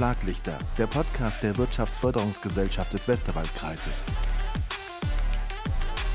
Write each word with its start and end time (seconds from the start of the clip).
Schlaglichter, 0.00 0.56
der 0.78 0.86
Podcast 0.86 1.42
der 1.42 1.58
Wirtschaftsförderungsgesellschaft 1.58 2.90
des 2.94 3.06
Westerwaldkreises. 3.06 4.02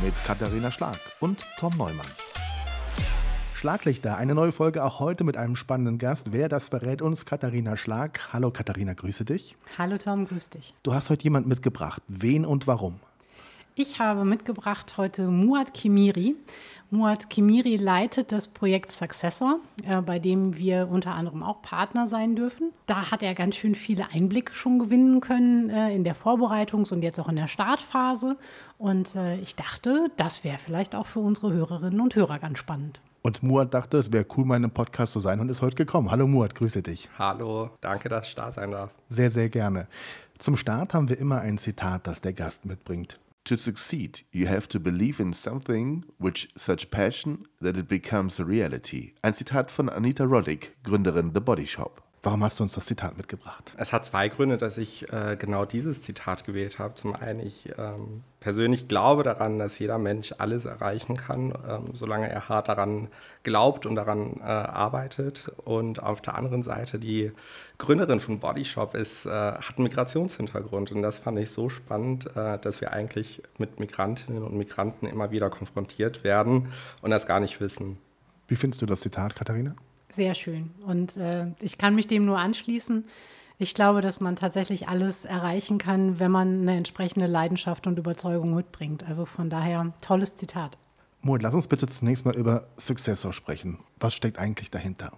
Mit 0.04 0.16
Katharina 0.24 0.72
Schlag 0.72 0.98
und 1.20 1.46
Tom 1.60 1.78
Neumann. 1.78 2.08
Schlaglichter, 3.54 4.18
eine 4.18 4.34
neue 4.34 4.52
Folge 4.52 4.84
auch 4.84 5.00
heute 5.00 5.24
mit 5.24 5.38
einem 5.38 5.56
spannenden 5.56 6.00
Gast. 6.00 6.32
Wer 6.32 6.50
das 6.50 6.70
verrät 6.70 7.04
uns? 7.04 7.28
Katharina 7.28 7.78
Schlag. 7.78 8.34
Hallo 8.34 8.50
Katharina, 8.50 8.94
grüße 8.94 9.24
dich. 9.24 9.56
Hallo 9.78 10.00
Tom, 10.00 10.26
grüß 10.26 10.50
dich. 10.50 10.74
Du 10.82 10.96
hast 10.96 11.12
heute 11.12 11.24
jemand 11.24 11.46
mitgebracht. 11.46 12.02
Wen 12.08 12.44
und 12.44 12.66
warum? 12.66 13.00
Ich 13.78 14.00
habe 14.00 14.24
mitgebracht 14.24 14.96
heute 14.96 15.28
Muad 15.28 15.74
Kimiri. 15.74 16.38
Muad 16.92 17.30
Kimiri 17.30 17.76
leitet 17.76 18.32
das 18.32 18.48
Projekt 18.48 18.90
Successor, 18.90 19.60
äh, 19.86 20.02
bei 20.02 20.18
dem 20.18 20.56
wir 20.56 20.88
unter 20.90 21.12
anderem 21.12 21.44
auch 21.44 21.62
Partner 21.62 22.08
sein 22.08 22.38
dürfen. 22.38 22.72
Da 22.86 23.12
hat 23.12 23.22
er 23.22 23.36
ganz 23.36 23.58
schön 23.58 23.76
viele 23.76 24.08
Einblicke 24.14 24.54
schon 24.54 24.80
gewinnen 24.80 25.20
können 25.20 25.70
äh, 25.70 25.94
in 25.94 26.06
der 26.06 26.16
Vorbereitungs- 26.16 26.94
und 26.94 27.02
jetzt 27.02 27.20
auch 27.20 27.28
in 27.28 27.36
der 27.36 27.50
Startphase. 27.50 28.38
Und 28.78 29.14
äh, 29.16 29.40
ich 29.40 29.58
dachte, 29.58 30.10
das 30.16 30.46
wäre 30.46 30.58
vielleicht 30.58 30.96
auch 30.96 31.08
für 31.08 31.20
unsere 31.20 31.52
Hörerinnen 31.52 32.00
und 32.00 32.16
Hörer 32.16 32.40
ganz 32.40 32.60
spannend. 32.60 33.02
Und 33.24 33.44
Muad 33.44 33.74
dachte, 33.74 33.98
es 33.98 34.14
wäre 34.14 34.26
cool, 34.38 34.46
meinem 34.46 34.72
Podcast 34.72 35.12
zu 35.12 35.20
sein 35.20 35.42
und 35.42 35.50
ist 35.50 35.62
heute 35.62 35.76
gekommen. 35.76 36.12
Hallo 36.12 36.28
Muad, 36.28 36.56
grüße 36.56 36.82
dich. 36.82 37.10
Hallo, 37.20 37.72
danke, 37.82 38.08
dass 38.08 38.30
ich 38.30 38.36
da 38.36 38.54
sein 38.54 38.72
darf. 38.72 38.92
Sehr, 39.10 39.30
sehr 39.30 39.50
gerne. 39.50 39.88
Zum 40.38 40.56
Start 40.56 40.94
haben 40.94 41.10
wir 41.10 41.18
immer 41.18 41.42
ein 41.42 41.58
Zitat, 41.58 42.08
das 42.08 42.22
der 42.22 42.32
Gast 42.32 42.66
mitbringt. 42.66 43.20
To 43.46 43.58
succeed, 43.58 44.22
you 44.32 44.48
have 44.48 44.68
to 44.70 44.80
believe 44.80 45.20
in 45.20 45.32
something 45.32 46.04
with 46.20 46.48
such 46.58 46.90
passion 46.90 47.46
that 47.62 47.78
it 47.78 47.88
becomes 47.88 48.40
a 48.40 48.44
reality. 48.44 49.14
Ein 49.24 49.34
Zitat 49.34 49.70
von 49.70 49.88
Anita 49.88 50.24
Roddick, 50.24 50.72
Gründerin 50.84 51.32
The 51.36 51.42
Body 51.42 51.66
Shop. 51.66 52.05
Warum 52.26 52.44
hast 52.44 52.60
du 52.60 52.64
uns 52.64 52.74
das 52.74 52.88
Zitat 52.88 53.18
mitgebracht? 53.18 53.76
Es 53.78 53.94
hat 53.94 54.04
zwei 54.04 54.30
Gründe, 54.30 54.58
dass 54.58 54.80
ich 54.80 55.08
äh, 55.14 55.38
genau 55.38 55.64
dieses 55.64 56.02
Zitat 56.02 56.44
gewählt 56.44 56.80
habe. 56.80 56.96
Zum 56.96 57.16
einen, 57.16 57.40
ich 57.40 57.72
ähm, 57.78 58.24
persönlich 58.40 58.88
glaube 58.88 59.22
daran, 59.22 59.60
dass 59.60 59.78
jeder 59.78 60.00
Mensch 60.00 60.34
alles 60.40 60.66
erreichen 60.66 61.18
kann, 61.18 61.54
ähm, 61.70 61.94
solange 61.94 62.28
er 62.28 62.50
hart 62.50 62.68
daran 62.68 63.10
glaubt 63.44 63.86
und 63.86 63.96
daran 63.96 64.38
äh, 64.40 64.46
arbeitet. 64.46 65.52
Und 65.66 66.02
auf 66.02 66.20
der 66.20 66.36
anderen 66.36 66.64
Seite, 66.64 66.98
die 66.98 67.32
Gründerin 67.78 68.20
von 68.20 68.40
Bodyshop 68.40 68.96
ist, 68.96 69.28
äh, 69.28 69.30
hat 69.30 69.78
einen 69.78 69.84
Migrationshintergrund. 69.84 70.92
Und 70.94 71.04
das 71.04 71.20
fand 71.20 71.38
ich 71.38 71.52
so 71.52 71.70
spannend, 71.70 72.36
äh, 72.36 72.58
dass 72.58 72.82
wir 72.82 72.92
eigentlich 72.92 73.44
mit 73.60 73.80
Migrantinnen 73.80 74.42
und 74.42 74.58
Migranten 74.58 75.06
immer 75.06 75.30
wieder 75.30 75.52
konfrontiert 75.52 76.24
werden 76.24 76.74
und 77.04 77.12
das 77.12 77.28
gar 77.28 77.40
nicht 77.40 77.62
wissen. 77.62 78.00
Wie 78.48 78.56
findest 78.56 78.82
du 78.82 78.88
das 78.88 79.02
Zitat, 79.02 79.36
Katharina? 79.36 79.76
Sehr 80.16 80.34
schön. 80.34 80.72
Und 80.86 81.18
äh, 81.18 81.48
ich 81.60 81.78
kann 81.78 81.94
mich 81.94 82.08
dem 82.08 82.26
nur 82.26 82.40
anschließen. 82.40 83.04
Ich 83.58 83.74
glaube, 83.74 84.00
dass 84.00 84.22
man 84.22 84.38
tatsächlich 84.38 84.88
alles 84.88 85.26
erreichen 85.26 85.78
kann, 85.78 86.22
wenn 86.22 86.32
man 86.32 86.62
eine 86.62 86.78
entsprechende 86.78 87.28
Leidenschaft 87.28 87.86
und 87.86 88.00
Überzeugung 88.00 88.56
mitbringt. 88.56 89.06
Also 89.06 89.26
von 89.26 89.50
daher 89.50 89.92
tolles 90.00 90.38
Zitat. 90.38 90.78
Mut, 91.22 91.42
lass 91.42 91.54
uns 91.54 91.68
bitte 91.68 91.86
zunächst 91.88 92.24
mal 92.24 92.34
über 92.34 92.68
Successor 92.78 93.34
sprechen. 93.34 93.80
Was 94.00 94.14
steckt 94.14 94.40
eigentlich 94.40 94.72
dahinter? 94.72 95.12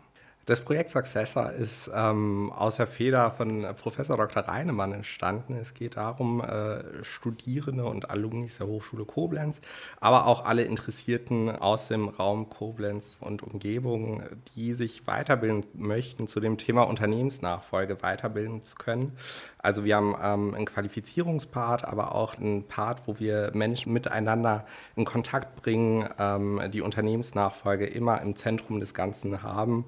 Das 0.47 0.61
Projekt 0.61 0.91
Successor 0.91 1.51
ist 1.51 1.91
ähm, 1.93 2.53
aus 2.55 2.77
der 2.77 2.87
Feder 2.87 3.31
von 3.31 3.67
Professor 3.75 4.15
Dr. 4.15 4.43
Reinemann 4.43 4.93
entstanden. 4.93 5.57
Es 5.61 5.73
geht 5.73 5.97
darum, 5.97 6.39
äh, 6.39 7.03
Studierende 7.03 7.83
und 7.83 8.09
Alumni 8.09 8.49
der 8.57 8.65
Hochschule 8.65 9.03
Koblenz, 9.03 9.59
aber 9.99 10.25
auch 10.25 10.45
alle 10.45 10.63
Interessierten 10.63 11.49
aus 11.49 11.89
dem 11.89 12.07
Raum 12.07 12.49
Koblenz 12.49 13.17
und 13.19 13.43
Umgebung, 13.43 14.23
die 14.55 14.71
sich 14.71 15.05
weiterbilden 15.05 15.65
möchten, 15.73 16.29
zu 16.29 16.39
dem 16.39 16.57
Thema 16.57 16.83
Unternehmensnachfolge 16.83 18.01
weiterbilden 18.01 18.63
zu 18.63 18.77
können. 18.77 19.17
Also 19.59 19.83
wir 19.83 19.95
haben 19.95 20.15
ähm, 20.21 20.53
einen 20.53 20.65
Qualifizierungspart, 20.65 21.85
aber 21.85 22.13
auch 22.15 22.37
einen 22.37 22.63
Part, 22.63 23.01
wo 23.05 23.19
wir 23.19 23.51
Menschen 23.53 23.91
miteinander 23.93 24.65
in 24.95 25.05
Kontakt 25.05 25.61
bringen, 25.61 26.07
ähm, 26.19 26.61
die 26.71 26.81
Unternehmensnachfolge 26.81 27.85
immer 27.85 28.21
im 28.21 28.35
Zentrum 28.35 28.79
des 28.79 28.93
Ganzen 28.93 29.41
haben. 29.41 29.85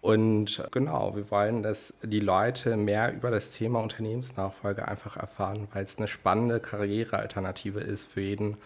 Und 0.00 0.64
genau, 0.70 1.14
wir 1.14 1.30
wollen, 1.30 1.62
dass 1.62 1.92
die 2.02 2.20
Leute 2.20 2.76
mehr 2.78 3.12
über 3.12 3.30
das 3.30 3.50
Thema 3.50 3.80
Unternehmensnachfolge 3.80 4.88
einfach 4.88 5.16
erfahren, 5.18 5.68
weil 5.74 5.84
es 5.84 5.98
eine 5.98 6.08
spannende 6.08 6.58
Karrierealternative 6.58 7.80
ist 7.80 8.06
für 8.06 8.22
jeden 8.22 8.56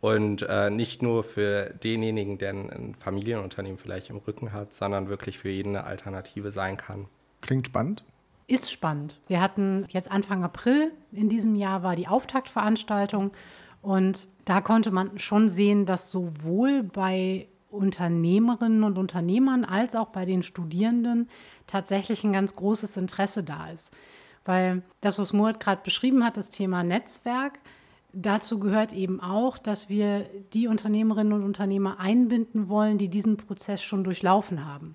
und 0.00 0.42
äh, 0.42 0.70
nicht 0.70 1.02
nur 1.02 1.24
für 1.24 1.70
denjenigen, 1.82 2.38
der 2.38 2.50
ein 2.50 2.94
Familienunternehmen 2.98 3.78
vielleicht 3.78 4.10
im 4.10 4.18
Rücken 4.18 4.52
hat, 4.52 4.72
sondern 4.72 5.08
wirklich 5.08 5.38
für 5.38 5.48
jeden 5.48 5.74
eine 5.74 5.84
Alternative 5.84 6.52
sein 6.52 6.76
kann. 6.76 7.06
Klingt 7.40 7.66
spannend. 7.66 8.04
Ist 8.48 8.70
spannend. 8.70 9.18
Wir 9.26 9.40
hatten 9.40 9.86
jetzt 9.88 10.10
Anfang 10.10 10.44
April 10.44 10.92
in 11.10 11.28
diesem 11.28 11.56
Jahr 11.56 11.82
war 11.82 11.96
die 11.96 12.06
Auftaktveranstaltung 12.06 13.32
und 13.82 14.28
da 14.44 14.60
konnte 14.60 14.92
man 14.92 15.18
schon 15.18 15.48
sehen, 15.48 15.84
dass 15.84 16.10
sowohl 16.10 16.84
bei 16.84 17.48
Unternehmerinnen 17.70 18.84
und 18.84 18.98
Unternehmern 18.98 19.64
als 19.64 19.96
auch 19.96 20.08
bei 20.08 20.24
den 20.24 20.44
Studierenden 20.44 21.28
tatsächlich 21.66 22.22
ein 22.22 22.32
ganz 22.32 22.54
großes 22.54 22.96
Interesse 22.96 23.42
da 23.42 23.70
ist. 23.70 23.92
Weil 24.44 24.82
das, 25.00 25.18
was 25.18 25.32
Murat 25.32 25.58
gerade 25.58 25.82
beschrieben 25.82 26.24
hat, 26.24 26.36
das 26.36 26.50
Thema 26.50 26.84
Netzwerk, 26.84 27.58
dazu 28.12 28.60
gehört 28.60 28.92
eben 28.92 29.20
auch, 29.20 29.58
dass 29.58 29.88
wir 29.88 30.26
die 30.52 30.68
Unternehmerinnen 30.68 31.32
und 31.32 31.42
Unternehmer 31.42 31.98
einbinden 31.98 32.68
wollen, 32.68 32.98
die 32.98 33.08
diesen 33.08 33.36
Prozess 33.36 33.82
schon 33.82 34.04
durchlaufen 34.04 34.64
haben. 34.64 34.94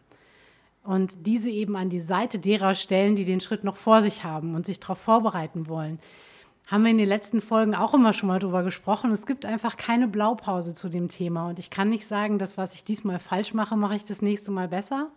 Und 0.83 1.27
diese 1.27 1.49
eben 1.49 1.75
an 1.75 1.89
die 1.89 1.99
Seite 1.99 2.39
derer 2.39 2.75
stellen, 2.75 3.15
die 3.15 3.25
den 3.25 3.39
Schritt 3.39 3.63
noch 3.63 3.77
vor 3.77 4.01
sich 4.01 4.23
haben 4.23 4.55
und 4.55 4.65
sich 4.65 4.79
darauf 4.79 4.97
vorbereiten 4.97 5.67
wollen 5.67 5.99
haben 6.71 6.83
wir 6.83 6.91
in 6.91 6.97
den 6.97 7.09
letzten 7.09 7.41
Folgen 7.41 7.75
auch 7.75 7.93
immer 7.93 8.13
schon 8.13 8.27
mal 8.27 8.39
drüber 8.39 8.63
gesprochen. 8.63 9.11
Es 9.11 9.25
gibt 9.25 9.45
einfach 9.45 9.75
keine 9.75 10.07
Blaupause 10.07 10.73
zu 10.73 10.87
dem 10.87 11.09
Thema. 11.09 11.49
Und 11.49 11.59
ich 11.59 11.69
kann 11.69 11.89
nicht 11.89 12.07
sagen, 12.07 12.39
dass 12.39 12.57
was 12.57 12.73
ich 12.73 12.85
diesmal 12.85 13.19
falsch 13.19 13.53
mache, 13.53 13.75
mache 13.75 13.95
ich 13.95 14.05
das 14.05 14.21
nächste 14.21 14.51
Mal 14.51 14.69
besser. 14.69 15.11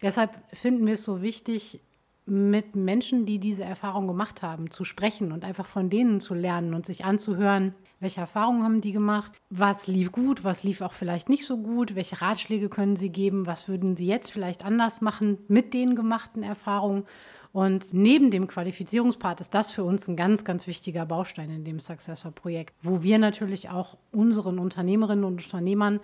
Deshalb 0.00 0.30
finden 0.56 0.86
wir 0.86 0.94
es 0.94 1.04
so 1.04 1.20
wichtig, 1.20 1.80
mit 2.26 2.76
Menschen, 2.76 3.26
die 3.26 3.38
diese 3.38 3.64
Erfahrung 3.64 4.06
gemacht 4.06 4.42
haben, 4.42 4.70
zu 4.70 4.84
sprechen 4.84 5.32
und 5.32 5.44
einfach 5.44 5.66
von 5.66 5.90
denen 5.90 6.20
zu 6.20 6.34
lernen 6.34 6.74
und 6.74 6.86
sich 6.86 7.04
anzuhören, 7.04 7.74
welche 7.98 8.20
Erfahrungen 8.20 8.62
haben 8.62 8.80
die 8.80 8.92
gemacht, 8.92 9.32
was 9.50 9.86
lief 9.86 10.10
gut, 10.10 10.42
was 10.42 10.62
lief 10.62 10.80
auch 10.80 10.92
vielleicht 10.92 11.28
nicht 11.28 11.44
so 11.44 11.58
gut, 11.58 11.94
welche 11.94 12.20
Ratschläge 12.20 12.68
können 12.68 12.96
sie 12.96 13.10
geben, 13.10 13.46
was 13.46 13.68
würden 13.68 13.96
sie 13.96 14.06
jetzt 14.06 14.30
vielleicht 14.30 14.64
anders 14.64 15.00
machen 15.00 15.38
mit 15.48 15.74
den 15.74 15.94
gemachten 15.94 16.42
Erfahrungen. 16.42 17.04
Und 17.52 17.92
neben 17.92 18.30
dem 18.30 18.46
Qualifizierungspart 18.46 19.40
ist 19.40 19.54
das 19.54 19.72
für 19.72 19.82
uns 19.82 20.06
ein 20.06 20.16
ganz, 20.16 20.44
ganz 20.44 20.66
wichtiger 20.66 21.04
Baustein 21.04 21.50
in 21.50 21.64
dem 21.64 21.80
Successor-Projekt, 21.80 22.74
wo 22.80 23.02
wir 23.02 23.18
natürlich 23.18 23.70
auch 23.70 23.98
unseren 24.12 24.58
Unternehmerinnen 24.60 25.24
und 25.24 25.42
Unternehmern 25.42 26.00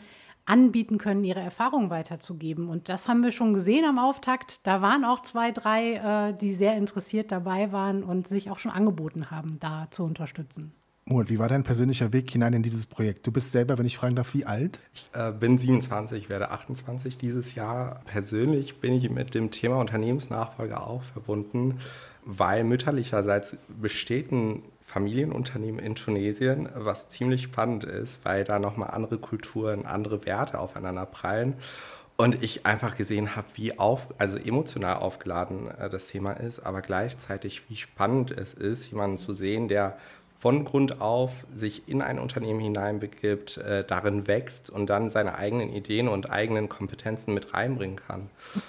anbieten 0.46 0.98
können, 0.98 1.24
ihre 1.24 1.40
Erfahrungen 1.40 1.90
weiterzugeben. 1.90 2.68
Und 2.68 2.88
das 2.88 3.08
haben 3.08 3.22
wir 3.22 3.32
schon 3.32 3.52
gesehen 3.52 3.84
am 3.84 3.98
Auftakt. 3.98 4.66
Da 4.66 4.80
waren 4.80 5.04
auch 5.04 5.22
zwei, 5.22 5.50
drei, 5.52 6.30
äh, 6.30 6.34
die 6.34 6.54
sehr 6.54 6.76
interessiert 6.76 7.32
dabei 7.32 7.72
waren 7.72 8.02
und 8.02 8.28
sich 8.28 8.50
auch 8.50 8.58
schon 8.58 8.72
angeboten 8.72 9.30
haben, 9.30 9.58
da 9.60 9.88
zu 9.90 10.04
unterstützen. 10.04 10.72
Murat, 11.08 11.30
wie 11.30 11.38
war 11.38 11.48
dein 11.48 11.62
persönlicher 11.62 12.12
Weg 12.12 12.28
hinein 12.32 12.52
in 12.52 12.64
dieses 12.64 12.84
Projekt? 12.86 13.24
Du 13.26 13.30
bist 13.30 13.52
selber, 13.52 13.78
wenn 13.78 13.86
ich 13.86 13.96
fragen 13.96 14.16
darf, 14.16 14.34
wie 14.34 14.44
alt? 14.44 14.80
Ich 14.92 15.08
äh, 15.12 15.30
bin 15.30 15.56
27, 15.56 16.30
werde 16.30 16.50
28 16.50 17.16
dieses 17.16 17.54
Jahr. 17.54 18.00
Persönlich 18.06 18.80
bin 18.80 18.92
ich 18.92 19.08
mit 19.08 19.32
dem 19.34 19.52
Thema 19.52 19.76
Unternehmensnachfolge 19.76 20.80
auch 20.80 21.04
verbunden, 21.04 21.78
weil 22.24 22.64
mütterlicherseits 22.64 23.56
besteht 23.80 24.32
ein 24.32 24.64
Familienunternehmen 24.86 25.84
in 25.84 25.96
Tunesien, 25.96 26.68
was 26.74 27.08
ziemlich 27.08 27.42
spannend 27.42 27.84
ist, 27.84 28.20
weil 28.24 28.44
da 28.44 28.60
nochmal 28.60 28.90
andere 28.92 29.18
Kulturen, 29.18 29.84
andere 29.84 30.24
Werte 30.24 30.60
aufeinander 30.60 31.04
prallen. 31.06 31.54
Und 32.16 32.42
ich 32.42 32.64
einfach 32.64 32.96
gesehen 32.96 33.36
habe, 33.36 33.48
wie 33.54 33.78
auf, 33.78 34.06
also 34.16 34.38
emotional 34.38 34.96
aufgeladen 34.96 35.68
äh, 35.76 35.90
das 35.90 36.06
Thema 36.06 36.32
ist, 36.32 36.60
aber 36.60 36.80
gleichzeitig 36.80 37.68
wie 37.68 37.76
spannend 37.76 38.30
es 38.30 38.54
ist, 38.54 38.90
jemanden 38.90 39.18
zu 39.18 39.34
sehen, 39.34 39.68
der 39.68 39.98
von 40.38 40.64
Grund 40.64 41.00
auf 41.00 41.46
sich 41.54 41.88
in 41.88 42.02
ein 42.02 42.18
Unternehmen 42.18 42.60
hineinbegibt, 42.60 43.56
äh, 43.56 43.84
darin 43.84 44.26
wächst 44.26 44.70
und 44.70 44.88
dann 44.88 45.08
seine 45.10 45.36
eigenen 45.36 45.72
Ideen 45.72 46.08
und 46.08 46.30
eigenen 46.30 46.68
Kompetenzen 46.68 47.32
mit 47.32 47.54
reinbringen 47.54 47.96
kann. 47.96 48.28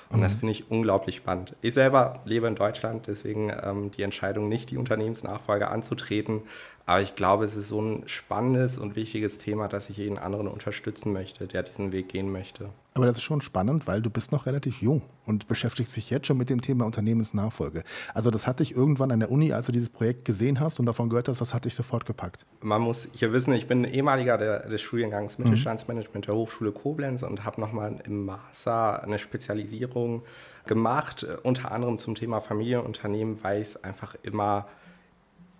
Und 0.10 0.20
mhm. 0.20 0.24
das 0.24 0.36
finde 0.36 0.54
ich 0.54 0.72
unglaublich 0.72 1.18
spannend. 1.18 1.56
Ich 1.62 1.74
selber 1.74 2.22
lebe 2.26 2.48
in 2.48 2.56
Deutschland, 2.56 3.08
deswegen 3.08 3.52
ähm, 3.64 3.92
die 3.92 4.04
Entscheidung, 4.04 4.48
nicht 4.48 4.72
die 4.72 4.78
Unternehmensnachfolge 4.78 5.68
anzutreten. 5.68 6.44
Aber 6.88 7.02
ich 7.02 7.16
glaube, 7.16 7.44
es 7.44 7.54
ist 7.54 7.68
so 7.68 7.82
ein 7.82 8.04
spannendes 8.08 8.78
und 8.78 8.96
wichtiges 8.96 9.40
Thema, 9.40 9.68
dass 9.68 9.90
ich 9.90 9.98
jeden 9.98 10.18
anderen 10.18 10.48
unterstützen 10.48 11.12
möchte, 11.12 11.46
der 11.46 11.62
diesen 11.62 11.92
Weg 11.92 12.08
gehen 12.08 12.32
möchte. 12.32 12.70
Aber 12.94 13.06
das 13.06 13.18
ist 13.18 13.24
schon 13.24 13.42
spannend, 13.42 13.88
weil 13.88 14.02
du 14.02 14.10
bist 14.10 14.32
noch 14.32 14.46
relativ 14.46 14.82
jung 14.82 15.02
und 15.26 15.50
beschäftigst 15.50 15.98
dich 15.98 16.10
jetzt 16.10 16.28
schon 16.28 16.38
mit 16.38 16.50
dem 16.50 16.62
Thema 16.62 16.86
Unternehmensnachfolge. 16.86 17.84
Also 18.14 18.32
das 18.32 18.48
hat 18.48 18.62
dich 18.62 18.74
irgendwann 18.74 19.12
an 19.12 19.20
der 19.20 19.30
Uni, 19.30 19.52
als 19.52 19.66
du 19.66 19.74
dieses 19.74 19.90
Projekt 19.90 20.24
gesehen 20.24 20.62
hast 20.62 20.80
und 20.80 20.86
davon 20.86 21.10
gehört 21.10 21.28
hast, 21.28 21.42
das 21.42 21.54
hat 21.54 21.66
dich 21.66 21.76
sofort 21.76 22.06
gepackt. 22.06 22.46
Man 22.62 22.82
muss 22.82 23.10
hier 23.12 23.34
wissen, 23.34 23.52
ich 23.52 23.68
bin 23.68 23.84
ehemaliger 23.84 24.38
der, 24.38 24.70
des 24.70 24.82
Studiengangs 24.82 25.40
Mittelstandsmanagement 25.40 26.28
der 26.28 26.36
Hochschule 26.36 26.72
Koblenz 26.72 27.22
und 27.22 27.44
habe 27.44 27.60
nochmal 27.60 28.00
im 28.06 28.26
Master 28.26 29.04
eine 29.04 29.20
Spezialisierung 29.20 30.24
gemacht, 30.66 31.28
unter 31.44 31.74
anderem 31.74 32.00
zum 32.00 32.16
Thema 32.16 32.40
Familienunternehmen, 32.40 33.44
weil 33.44 33.62
ich 33.62 33.68
es 33.68 33.84
einfach 33.84 34.16
immer 34.24 34.68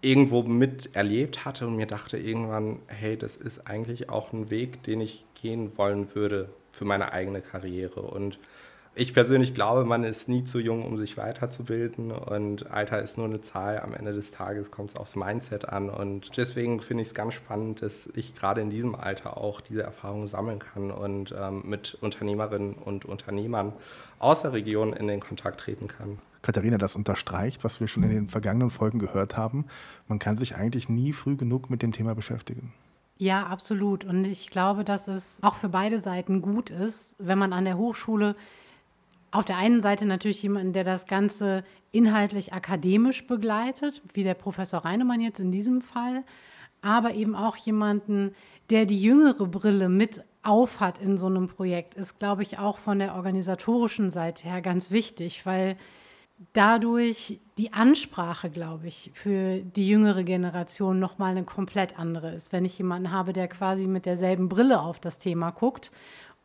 irgendwo 0.02 0.44
miterlebt 0.44 1.46
hatte 1.46 1.68
und 1.68 1.76
mir 1.76 1.88
dachte 1.88 2.18
irgendwann, 2.18 2.80
hey, 2.88 3.18
das 3.18 3.36
ist 3.36 3.68
eigentlich 3.68 4.10
auch 4.10 4.32
ein 4.34 4.50
Weg, 4.50 4.84
den 4.84 5.02
ich 5.02 5.26
gehen 5.42 5.78
wollen 5.78 6.14
würde 6.14 6.50
für 6.68 6.86
meine 6.86 7.14
eigene 7.14 7.42
Karriere. 7.42 8.02
Und 8.02 8.40
ich 8.98 9.14
persönlich 9.14 9.54
glaube, 9.54 9.86
man 9.86 10.04
ist 10.04 10.28
nie 10.28 10.44
zu 10.44 10.60
jung, 10.60 10.84
um 10.84 10.98
sich 10.98 11.18
weiterzubilden 11.18 12.12
und 12.12 12.70
Alter 12.72 13.02
ist 13.02 13.18
nur 13.18 13.28
eine 13.28 13.42
Zahl. 13.42 13.80
Am 13.80 13.94
Ende 13.94 14.14
des 14.14 14.32
Tages 14.32 14.72
kommt 14.72 14.92
es 14.92 14.96
aufs 14.96 15.16
Mindset 15.16 15.70
an 15.70 15.90
und 15.90 16.36
deswegen 16.36 16.82
finde 16.82 17.04
ich 17.04 17.10
es 17.10 17.14
ganz 17.14 17.36
spannend, 17.36 17.82
dass 17.82 18.10
ich 18.16 18.36
gerade 18.36 18.62
in 18.62 18.70
diesem 18.70 18.96
Alter 18.96 19.38
auch 19.38 19.62
diese 19.62 19.84
Erfahrungen 19.84 20.28
sammeln 20.28 20.60
kann 20.60 20.92
und 20.92 21.34
ähm, 21.38 21.62
mit 21.66 21.98
Unternehmerinnen 22.02 22.74
und 22.74 23.06
Unternehmern 23.06 23.74
aus 24.20 24.42
der 24.42 24.54
Region 24.54 24.94
in 24.94 25.08
den 25.08 25.20
Kontakt 25.20 25.60
treten 25.60 25.88
kann. 25.88 26.18
Katharina, 26.42 26.78
das 26.78 26.96
unterstreicht, 26.96 27.64
was 27.64 27.80
wir 27.80 27.88
schon 27.88 28.04
in 28.04 28.10
den 28.10 28.30
vergangenen 28.30 28.70
Folgen 28.70 29.00
gehört 29.00 29.38
haben. 29.38 29.66
Man 30.08 30.18
kann 30.18 30.38
sich 30.38 30.56
eigentlich 30.56 30.90
nie 30.90 31.14
früh 31.14 31.36
genug 31.36 31.70
mit 31.70 31.82
dem 31.82 31.92
Thema 31.92 32.16
beschäftigen. 32.16 32.74
Ja, 33.18 33.48
absolut. 33.48 34.06
Und 34.06 34.26
ich 34.26 34.50
glaube, 34.50 34.84
dass 34.84 35.08
es 35.08 35.40
auch 35.42 35.56
für 35.56 35.70
beide 35.70 36.00
Seiten 36.00 36.42
gut 36.42 36.70
ist, 36.70 37.16
wenn 37.20 37.38
man 37.38 37.52
an 37.52 37.66
der 37.66 37.78
Hochschule 37.78 38.36
auf 39.32 39.46
der 39.46 39.58
einen 39.58 39.82
Seite 39.82 40.06
natürlich 40.06 40.42
jemanden, 40.42 40.74
der 40.74 40.84
das 40.84 41.06
Ganze 41.06 41.64
inhaltlich 41.92 42.54
akademisch 42.54 43.28
begleitet, 43.28 44.02
wie 44.14 44.24
der 44.24 44.34
Professor 44.34 44.86
Reinemann 44.86 45.22
jetzt 45.22 45.40
in 45.40 45.52
diesem 45.52 45.82
Fall, 45.82 46.24
aber 46.82 47.14
eben 47.14 47.36
auch 47.36 47.58
jemanden, 47.58 48.36
der 48.70 48.86
die 48.86 49.02
jüngere 49.02 49.48
Brille 49.48 49.90
mit 49.90 50.24
aufhat 50.44 51.00
in 51.00 51.18
so 51.18 51.26
einem 51.26 51.48
Projekt, 51.48 51.96
ist, 51.96 52.20
glaube 52.20 52.44
ich, 52.44 52.60
auch 52.60 52.78
von 52.78 53.00
der 53.00 53.16
organisatorischen 53.16 54.10
Seite 54.10 54.44
her 54.44 54.62
ganz 54.62 54.92
wichtig, 54.92 55.46
weil 55.46 55.78
dadurch 56.54 57.40
die 57.58 57.74
Ansprache, 57.74 58.50
glaube 58.50 58.88
ich, 58.88 59.12
für 59.14 59.60
die 59.62 59.88
jüngere 59.88 60.24
Generation 60.24 61.00
nochmal 61.00 61.32
eine 61.32 61.44
komplett 61.44 61.98
andere 61.98 62.34
ist. 62.34 62.54
Wenn 62.54 62.66
ich 62.66 62.78
jemanden 62.78 63.12
habe, 63.12 63.34
der 63.34 63.48
quasi 63.48 63.88
mit 63.88 64.06
derselben 64.06 64.48
Brille 64.48 64.82
auf 64.82 65.00
das 65.00 65.20
Thema 65.20 65.50
guckt 65.52 65.92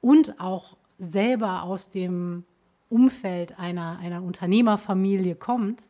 und 0.00 0.40
auch 0.40 0.76
selber 0.98 1.62
aus 1.64 1.90
dem 1.90 2.44
Umfeld 2.92 3.58
einer, 3.58 3.98
einer 3.98 4.22
Unternehmerfamilie 4.22 5.34
kommt, 5.34 5.88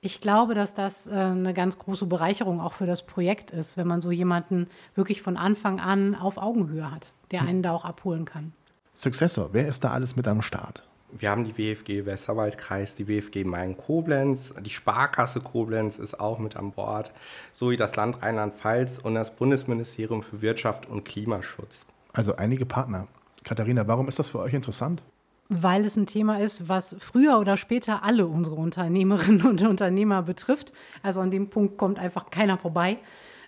ich 0.00 0.20
glaube, 0.20 0.54
dass 0.54 0.74
das 0.74 1.08
äh, 1.08 1.12
eine 1.12 1.52
ganz 1.52 1.78
große 1.78 2.06
Bereicherung 2.06 2.60
auch 2.60 2.72
für 2.72 2.86
das 2.86 3.04
Projekt 3.04 3.50
ist, 3.50 3.76
wenn 3.76 3.88
man 3.88 4.00
so 4.00 4.12
jemanden 4.12 4.68
wirklich 4.94 5.22
von 5.22 5.36
Anfang 5.36 5.80
an 5.80 6.14
auf 6.14 6.38
Augenhöhe 6.38 6.90
hat, 6.90 7.12
der 7.32 7.42
einen 7.42 7.62
da 7.62 7.72
auch 7.72 7.84
abholen 7.84 8.24
kann. 8.24 8.52
Successor, 8.94 9.50
wer 9.52 9.66
ist 9.66 9.82
da 9.82 9.90
alles 9.90 10.14
mit 10.14 10.28
am 10.28 10.42
Start? 10.42 10.84
Wir 11.10 11.30
haben 11.30 11.44
die 11.44 11.56
WFG 11.56 12.04
Westerwaldkreis, 12.04 12.94
die 12.94 13.08
WFG 13.08 13.42
Main-Koblenz, 13.44 14.52
die 14.60 14.70
Sparkasse 14.70 15.40
Koblenz 15.40 15.98
ist 15.98 16.20
auch 16.20 16.38
mit 16.38 16.56
an 16.56 16.72
Bord, 16.72 17.12
sowie 17.50 17.76
das 17.76 17.96
Land 17.96 18.22
Rheinland-Pfalz 18.22 18.98
und 18.98 19.14
das 19.14 19.34
Bundesministerium 19.34 20.22
für 20.22 20.42
Wirtschaft 20.42 20.86
und 20.86 21.04
Klimaschutz. 21.04 21.86
Also 22.12 22.36
einige 22.36 22.66
Partner. 22.66 23.08
Katharina, 23.42 23.88
warum 23.88 24.06
ist 24.06 24.18
das 24.18 24.28
für 24.28 24.40
euch 24.40 24.52
interessant? 24.52 25.02
Weil 25.48 25.84
es 25.86 25.96
ein 25.96 26.06
Thema 26.06 26.40
ist, 26.40 26.68
was 26.68 26.96
früher 26.98 27.38
oder 27.38 27.56
später 27.56 28.04
alle 28.04 28.26
unsere 28.26 28.56
Unternehmerinnen 28.56 29.46
und 29.46 29.62
Unternehmer 29.62 30.22
betrifft. 30.22 30.72
Also 31.02 31.20
an 31.20 31.30
dem 31.30 31.48
Punkt 31.48 31.78
kommt 31.78 31.98
einfach 31.98 32.30
keiner 32.30 32.58
vorbei. 32.58 32.98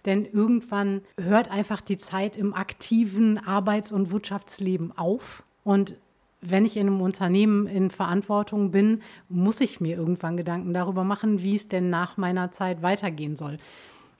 Denn 0.07 0.25
irgendwann 0.25 1.03
hört 1.21 1.51
einfach 1.51 1.83
die 1.83 1.99
Zeit 1.99 2.37
im 2.37 2.55
aktiven 2.55 3.39
Arbeits- 3.39 3.93
und 3.93 4.11
Wirtschaftsleben 4.11 4.97
auf. 4.97 5.43
Und 5.63 5.95
wenn 6.41 6.65
ich 6.65 6.77
in 6.79 6.87
einem 6.87 7.03
Unternehmen 7.03 7.67
in 7.67 7.91
Verantwortung 7.91 8.71
bin, 8.71 9.03
muss 9.29 9.61
ich 9.61 9.81
mir 9.81 9.97
irgendwann 9.97 10.39
Gedanken 10.39 10.73
darüber 10.73 11.05
machen, 11.05 11.43
wie 11.43 11.55
es 11.55 11.69
denn 11.69 11.91
nach 11.91 12.17
meiner 12.17 12.51
Zeit 12.51 12.83
weitergehen 12.83 13.37
soll. 13.37 13.59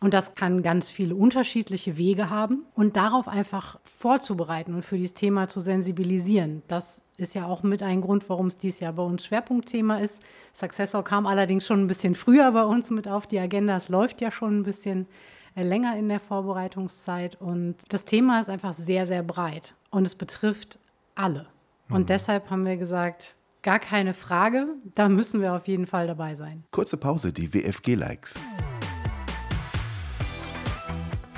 Und 0.03 0.15
das 0.15 0.35
kann 0.35 0.63
ganz 0.63 0.89
viele 0.89 1.15
unterschiedliche 1.15 1.99
Wege 1.99 2.31
haben 2.31 2.65
und 2.75 2.97
darauf 2.97 3.29
einfach 3.29 3.79
vorzubereiten 3.85 4.75
und 4.75 4.83
für 4.83 4.97
dieses 4.97 5.13
Thema 5.13 5.49
zu 5.49 5.61
sensibilisieren. 5.61 6.63
Das 6.69 7.05
ist 7.19 7.35
ja 7.35 7.47
auch 7.47 7.63
mit 7.63 7.83
ein 7.83 8.01
Grund, 8.01 8.27
warum 8.31 8.47
es 8.47 8.57
dieses 8.57 8.81
Jahr 8.81 8.95
bei 8.95 9.03
uns 9.03 9.27
Schwerpunktthema 9.27 9.99
ist. 9.99 10.23
Successor 10.55 11.05
kam 11.05 11.27
allerdings 11.27 11.67
schon 11.67 11.81
ein 11.83 11.87
bisschen 11.87 12.15
früher 12.15 12.51
bei 12.53 12.65
uns 12.65 12.91
mit 12.91 13.09
auf 13.09 13.27
die 13.27 13.39
Agenda. 13.39 13.77
Es 13.77 13.91
läuft 13.91 14.23
ja 14.23 14.31
schon 14.31 14.61
ein 14.61 14.63
bisschen 14.63 15.07
äh, 15.55 15.63
länger 15.63 15.97
in 15.99 16.09
der 16.09 16.21
Vorbereitungszeit 16.21 17.39
und 17.39 17.77
das 17.91 18.07
Thema 18.07 18.41
ist 18.41 18.49
einfach 18.49 18.73
sehr, 18.73 19.05
sehr 19.05 19.23
breit 19.23 19.75
und 19.91 20.07
es 20.07 20.15
betrifft 20.15 20.79
alle. 21.15 21.47
Und 21.91 22.03
mhm. 22.03 22.07
deshalb 22.07 22.49
haben 22.49 22.65
wir 22.65 22.79
gesagt, 22.79 23.37
gar 23.63 23.79
keine 23.79 24.15
Frage, 24.15 24.69
da 24.95 25.11
müssen 25.11 25.43
wir 25.43 25.53
auf 25.53 25.69
jeden 25.69 25.87
Fall 25.87 26.07
dabei 26.07 26.35
sein. 26.37 26.65
Kurze 26.71 26.97
Pause, 26.97 27.35
die 27.35 27.53
WFG-Likes. 27.53 28.39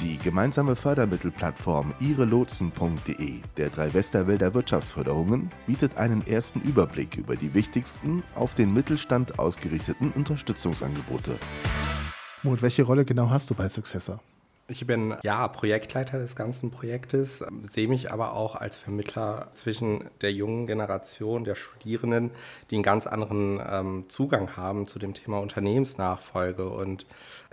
Die 0.02 0.18
gemeinsame 0.18 0.74
Fördermittelplattform 0.74 1.94
ihrelotsen.de 2.00 3.40
der 3.56 3.70
drei 3.70 3.94
Westerwälder 3.94 4.52
Wirtschaftsförderungen 4.52 5.52
bietet 5.68 5.96
einen 5.96 6.26
ersten 6.26 6.60
Überblick 6.60 7.16
über 7.16 7.36
die 7.36 7.54
wichtigsten 7.54 8.24
auf 8.34 8.54
den 8.54 8.74
Mittelstand 8.74 9.38
ausgerichteten 9.38 10.10
Unterstützungsangebote. 10.10 11.38
Mut, 12.42 12.62
welche 12.62 12.82
Rolle 12.82 13.04
genau 13.04 13.30
hast 13.30 13.48
du 13.50 13.54
bei 13.54 13.68
Successor? 13.68 14.20
Ich 14.72 14.86
bin 14.86 15.14
ja 15.22 15.46
Projektleiter 15.48 16.18
des 16.18 16.34
ganzen 16.34 16.70
Projektes, 16.70 17.44
sehe 17.70 17.88
mich 17.88 18.10
aber 18.10 18.32
auch 18.32 18.56
als 18.56 18.78
Vermittler 18.78 19.48
zwischen 19.54 20.08
der 20.22 20.32
jungen 20.32 20.66
Generation 20.66 21.44
der 21.44 21.56
Studierenden, 21.56 22.30
die 22.70 22.76
einen 22.76 22.82
ganz 22.82 23.06
anderen 23.06 23.60
ähm, 23.70 24.04
Zugang 24.08 24.56
haben 24.56 24.86
zu 24.86 24.98
dem 24.98 25.12
Thema 25.12 25.40
Unternehmensnachfolge. 25.40 26.70
Und 26.70 27.04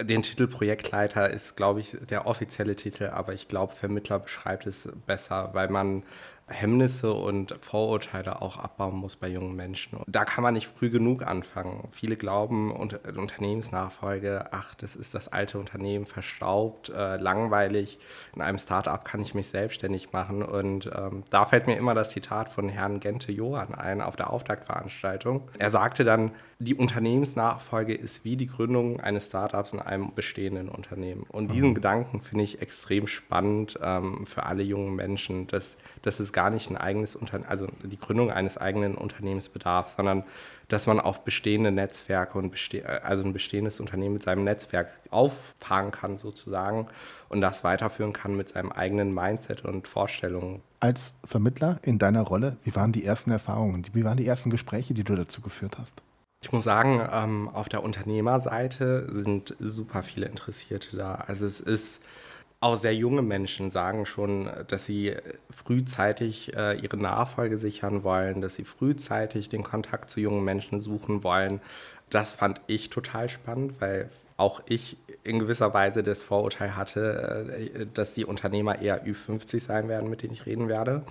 den 0.02 0.24
Titel 0.24 0.48
Projektleiter 0.48 1.30
ist, 1.30 1.58
glaube 1.58 1.82
ich, 1.82 1.98
der 2.10 2.26
offizielle 2.26 2.78
Titel, 2.78 3.08
aber 3.08 3.34
ich 3.34 3.50
glaube, 3.50 3.76
Vermittler 3.76 4.20
beschreibt 4.20 4.66
es 4.66 4.88
besser, 5.06 5.50
weil 5.52 5.68
man 5.68 6.04
Hemmnisse 6.50 7.14
und 7.14 7.56
Vorurteile 7.60 8.42
auch 8.42 8.58
abbauen 8.58 8.96
muss 8.96 9.16
bei 9.16 9.28
jungen 9.28 9.56
Menschen. 9.56 9.98
Und 9.98 10.06
da 10.08 10.26
kann 10.26 10.44
man 10.44 10.54
nicht 10.54 10.68
früh 10.68 10.90
genug 10.90 11.26
anfangen. 11.26 11.88
Viele 11.92 12.16
glauben, 12.16 12.72
unter, 12.72 13.00
Unternehmensnachfolge, 13.18 14.48
ach, 14.52 14.76
das 14.76 14.96
ist 14.96 15.14
das 15.14 15.28
alte 15.28 15.60
Unternehmen, 15.60 16.06
verstaubt, 16.06 16.90
äh, 16.90 17.18
langweilig. 17.18 18.00
In 18.36 18.42
einem 18.42 18.58
Startup 18.58 19.04
kann 19.04 19.22
ich 19.22 19.34
mich 19.34 19.50
selbstständig 19.50 20.12
machen. 20.12 20.44
Und 20.44 20.90
ähm, 20.96 21.24
da 21.30 21.46
fällt 21.46 21.68
mir 21.68 21.78
immer 21.78 21.94
das 21.94 22.12
Zitat 22.12 22.50
von 22.50 22.70
Herrn 22.70 23.00
Gente 23.00 23.32
Johann 23.32 23.74
ein 23.74 24.02
auf 24.02 24.16
der 24.16 24.32
Auftaktveranstaltung. 24.32 25.50
Er 25.58 25.70
sagte 25.70 26.04
dann, 26.04 26.32
die 26.62 26.76
Unternehmensnachfolge 26.76 27.94
ist 27.94 28.26
wie 28.26 28.36
die 28.36 28.48
Gründung 28.48 29.00
eines 29.00 29.28
Startups 29.28 29.72
in 29.72 29.80
einem 29.80 30.14
bestehenden 30.14 30.68
Unternehmen. 30.68 31.24
Und 31.30 31.54
diesen 31.54 31.70
mhm. 31.70 31.76
Gedanken 31.76 32.20
finde 32.20 32.44
ich 32.44 32.62
extrem 32.62 33.08
spannend 33.08 33.80
ähm, 33.82 34.26
für 34.26 34.44
alle 34.44 34.62
jungen 34.62 34.94
Menschen, 34.94 35.48
dass, 35.48 35.78
dass 36.02 36.20
es 36.20 36.34
gar 36.34 36.50
nicht 36.50 36.70
ein 36.70 36.76
eigenes 36.76 37.16
Unternehmen, 37.16 37.50
also 37.50 37.68
die 37.84 37.98
Gründung 37.98 38.30
eines 38.30 38.58
eigenen 38.58 38.96
Unternehmens 38.96 39.48
bedarf, 39.48 39.94
sondern 39.96 40.26
dass 40.68 40.86
man 40.86 41.00
auf 41.00 41.24
bestehende 41.24 41.72
Netzwerke 41.72 42.38
und 42.38 42.52
beste 42.52 43.04
also 43.06 43.24
ein 43.24 43.32
bestehendes 43.32 43.80
Unternehmen 43.80 44.16
mit 44.16 44.24
seinem 44.24 44.44
Netzwerk 44.44 44.90
auffahren 45.12 45.92
kann 45.92 46.18
sozusagen 46.18 46.88
und 47.30 47.40
das 47.40 47.64
weiterführen 47.64 48.12
kann 48.12 48.36
mit 48.36 48.50
seinem 48.50 48.74
eigenen 48.74 49.14
Mindset 49.14 49.64
und 49.64 49.88
Vorstellungen. 49.88 50.62
Als 50.82 51.16
Vermittler 51.24 51.80
in 51.84 52.00
deiner 52.00 52.22
Rolle, 52.22 52.58
wie 52.64 52.76
waren 52.76 52.92
die 52.92 53.06
ersten 53.06 53.32
Erfahrungen, 53.32 53.82
wie 53.94 54.04
waren 54.04 54.18
die 54.18 54.28
ersten 54.28 54.50
Gespräche, 54.50 54.94
die 54.94 55.06
du 55.06 55.16
dazu 55.16 55.40
geführt 55.40 55.78
hast? 55.80 56.04
Ich 56.42 56.52
muss 56.54 56.64
sagen, 56.64 57.06
ähm, 57.12 57.50
auf 57.50 57.68
der 57.68 57.84
Unternehmerseite 57.84 59.08
sind 59.14 59.56
super 59.60 60.04
viele 60.04 60.26
Interessierte 60.28 60.96
da. 60.96 61.16
Also 61.28 61.46
es 61.46 61.60
ist 61.60 62.02
auch 62.62 62.76
sehr 62.76 62.96
junge 62.96 63.22
Menschen 63.22 63.72
sagen 63.72 64.06
schon, 64.06 64.50
dass 64.68 64.86
sie 64.86 65.16
frühzeitig 65.50 66.56
äh, 66.56 66.78
ihre 66.80 66.98
Nachfolge 66.98 67.58
sichern 67.58 68.04
wollen, 68.04 68.42
dass 68.42 68.56
sie 68.56 68.66
frühzeitig 68.66 69.50
den 69.50 69.64
Kontakt 69.64 70.10
zu 70.10 70.20
jungen 70.20 70.44
Menschen 70.44 70.80
suchen 70.80 71.24
wollen. 71.24 71.62
Das 72.10 72.34
fand 72.34 72.62
ich 72.68 72.90
total 72.90 73.30
spannend, 73.30 73.80
weil 73.80 74.10
auch 74.40 74.62
ich 74.68 74.98
in 75.24 75.38
gewisser 75.40 75.74
Weise 75.74 76.02
das 76.02 76.24
Vorurteil 76.24 76.76
hatte, 76.76 77.54
äh, 77.58 77.86
dass 77.94 78.14
die 78.14 78.26
Unternehmer 78.26 78.82
eher 78.82 79.06
Ü50 79.06 79.60
sein 79.60 79.88
werden, 79.90 80.10
mit 80.10 80.24
denen 80.24 80.34
ich 80.34 80.46
reden 80.46 80.70
werde. 80.70 81.04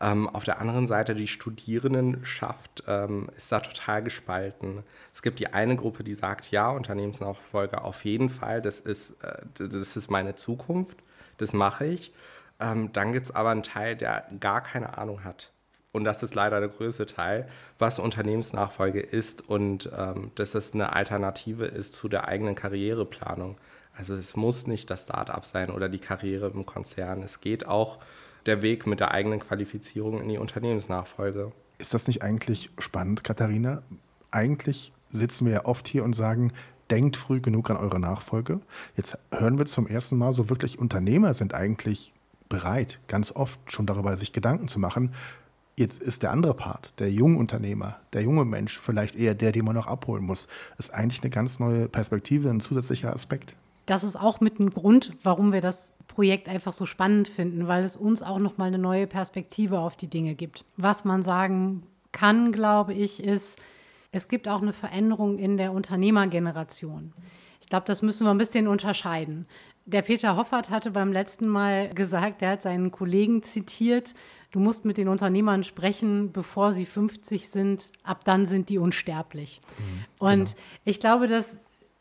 Ähm, 0.00 0.28
auf 0.28 0.44
der 0.44 0.60
anderen 0.60 0.86
Seite, 0.86 1.14
die 1.14 1.26
Studierendenschaft 1.26 2.84
ähm, 2.86 3.28
ist 3.36 3.50
da 3.50 3.60
total 3.60 4.02
gespalten. 4.02 4.82
Es 5.14 5.22
gibt 5.22 5.40
die 5.40 5.48
eine 5.48 5.76
Gruppe, 5.76 6.04
die 6.04 6.14
sagt, 6.14 6.50
ja, 6.50 6.70
Unternehmensnachfolge 6.70 7.82
auf 7.82 8.04
jeden 8.04 8.28
Fall, 8.28 8.60
das 8.60 8.80
ist, 8.80 9.22
äh, 9.22 9.42
das 9.54 9.96
ist 9.96 10.10
meine 10.10 10.34
Zukunft, 10.34 10.98
das 11.38 11.52
mache 11.52 11.86
ich. 11.86 12.12
Ähm, 12.60 12.92
dann 12.92 13.12
gibt 13.12 13.26
es 13.26 13.34
aber 13.34 13.50
einen 13.50 13.62
Teil, 13.62 13.96
der 13.96 14.26
gar 14.38 14.62
keine 14.62 14.96
Ahnung 14.98 15.24
hat 15.24 15.52
und 15.96 16.04
das 16.04 16.22
ist 16.22 16.34
leider 16.34 16.60
der 16.60 16.68
größte 16.68 17.06
Teil, 17.06 17.48
was 17.78 17.98
Unternehmensnachfolge 17.98 19.00
ist 19.00 19.48
und 19.48 19.90
ähm, 19.96 20.30
dass 20.34 20.54
es 20.54 20.74
eine 20.74 20.92
Alternative 20.92 21.64
ist 21.64 21.94
zu 21.94 22.08
der 22.08 22.28
eigenen 22.28 22.54
Karriereplanung. 22.54 23.56
Also 23.96 24.14
es 24.14 24.36
muss 24.36 24.66
nicht 24.66 24.90
das 24.90 25.04
Start-up 25.04 25.46
sein 25.46 25.70
oder 25.70 25.88
die 25.88 25.98
Karriere 25.98 26.50
im 26.52 26.66
Konzern. 26.66 27.22
Es 27.22 27.40
geht 27.40 27.66
auch 27.66 27.98
der 28.44 28.60
Weg 28.60 28.86
mit 28.86 29.00
der 29.00 29.12
eigenen 29.12 29.40
Qualifizierung 29.40 30.20
in 30.20 30.28
die 30.28 30.36
Unternehmensnachfolge. 30.36 31.52
Ist 31.78 31.94
das 31.94 32.06
nicht 32.06 32.22
eigentlich 32.22 32.70
spannend, 32.78 33.24
Katharina? 33.24 33.82
Eigentlich 34.30 34.92
sitzen 35.10 35.46
wir 35.46 35.52
ja 35.54 35.64
oft 35.64 35.88
hier 35.88 36.04
und 36.04 36.12
sagen, 36.12 36.52
denkt 36.90 37.16
früh 37.16 37.40
genug 37.40 37.70
an 37.70 37.78
eure 37.78 37.98
Nachfolge. 37.98 38.60
Jetzt 38.96 39.18
hören 39.30 39.56
wir 39.56 39.64
zum 39.64 39.86
ersten 39.86 40.18
Mal 40.18 40.34
so 40.34 40.50
wirklich, 40.50 40.78
Unternehmer 40.78 41.32
sind 41.32 41.54
eigentlich 41.54 42.12
bereit, 42.48 43.00
ganz 43.08 43.32
oft 43.32 43.58
schon 43.72 43.86
darüber 43.86 44.16
sich 44.16 44.32
Gedanken 44.32 44.68
zu 44.68 44.78
machen. 44.78 45.14
Jetzt 45.78 46.00
ist 46.00 46.22
der 46.22 46.30
andere 46.30 46.54
Part, 46.54 46.98
der 47.00 47.12
junge 47.12 47.36
Unternehmer, 47.36 47.98
der 48.14 48.22
junge 48.22 48.46
Mensch, 48.46 48.78
vielleicht 48.78 49.14
eher 49.14 49.34
der, 49.34 49.52
den 49.52 49.66
man 49.66 49.74
noch 49.74 49.86
abholen 49.86 50.24
muss. 50.24 50.48
Ist 50.78 50.94
eigentlich 50.94 51.22
eine 51.22 51.28
ganz 51.28 51.58
neue 51.58 51.86
Perspektive, 51.86 52.48
ein 52.48 52.60
zusätzlicher 52.60 53.12
Aspekt. 53.12 53.54
Das 53.84 54.02
ist 54.02 54.16
auch 54.16 54.40
mit 54.40 54.58
ein 54.58 54.70
Grund, 54.70 55.14
warum 55.22 55.52
wir 55.52 55.60
das 55.60 55.92
Projekt 56.08 56.48
einfach 56.48 56.72
so 56.72 56.86
spannend 56.86 57.28
finden, 57.28 57.68
weil 57.68 57.84
es 57.84 57.94
uns 57.94 58.22
auch 58.22 58.38
nochmal 58.38 58.68
eine 58.68 58.78
neue 58.78 59.06
Perspektive 59.06 59.78
auf 59.78 59.96
die 59.96 60.06
Dinge 60.06 60.34
gibt. 60.34 60.64
Was 60.78 61.04
man 61.04 61.22
sagen 61.22 61.82
kann, 62.10 62.52
glaube 62.52 62.94
ich, 62.94 63.22
ist, 63.22 63.58
es 64.12 64.28
gibt 64.28 64.48
auch 64.48 64.62
eine 64.62 64.72
Veränderung 64.72 65.38
in 65.38 65.58
der 65.58 65.72
Unternehmergeneration. 65.72 67.12
Ich 67.60 67.68
glaube, 67.68 67.84
das 67.84 68.00
müssen 68.00 68.26
wir 68.26 68.30
ein 68.30 68.38
bisschen 68.38 68.66
unterscheiden. 68.66 69.46
Der 69.84 70.02
Peter 70.02 70.36
Hoffert 70.36 70.70
hatte 70.70 70.90
beim 70.90 71.12
letzten 71.12 71.46
Mal 71.46 71.90
gesagt, 71.90 72.40
er 72.40 72.52
hat 72.52 72.62
seinen 72.62 72.90
Kollegen 72.90 73.42
zitiert, 73.42 74.14
du 74.50 74.60
musst 74.60 74.84
mit 74.84 74.96
den 74.96 75.08
Unternehmern 75.08 75.64
sprechen, 75.64 76.32
bevor 76.32 76.72
sie 76.72 76.86
50 76.86 77.48
sind, 77.48 77.90
ab 78.02 78.24
dann 78.24 78.46
sind 78.46 78.68
die 78.68 78.78
unsterblich. 78.78 79.60
Mhm, 79.78 80.26
Und 80.26 80.44
genau. 80.44 80.50
ich 80.84 81.00
glaube, 81.00 81.26
dass 81.26 81.58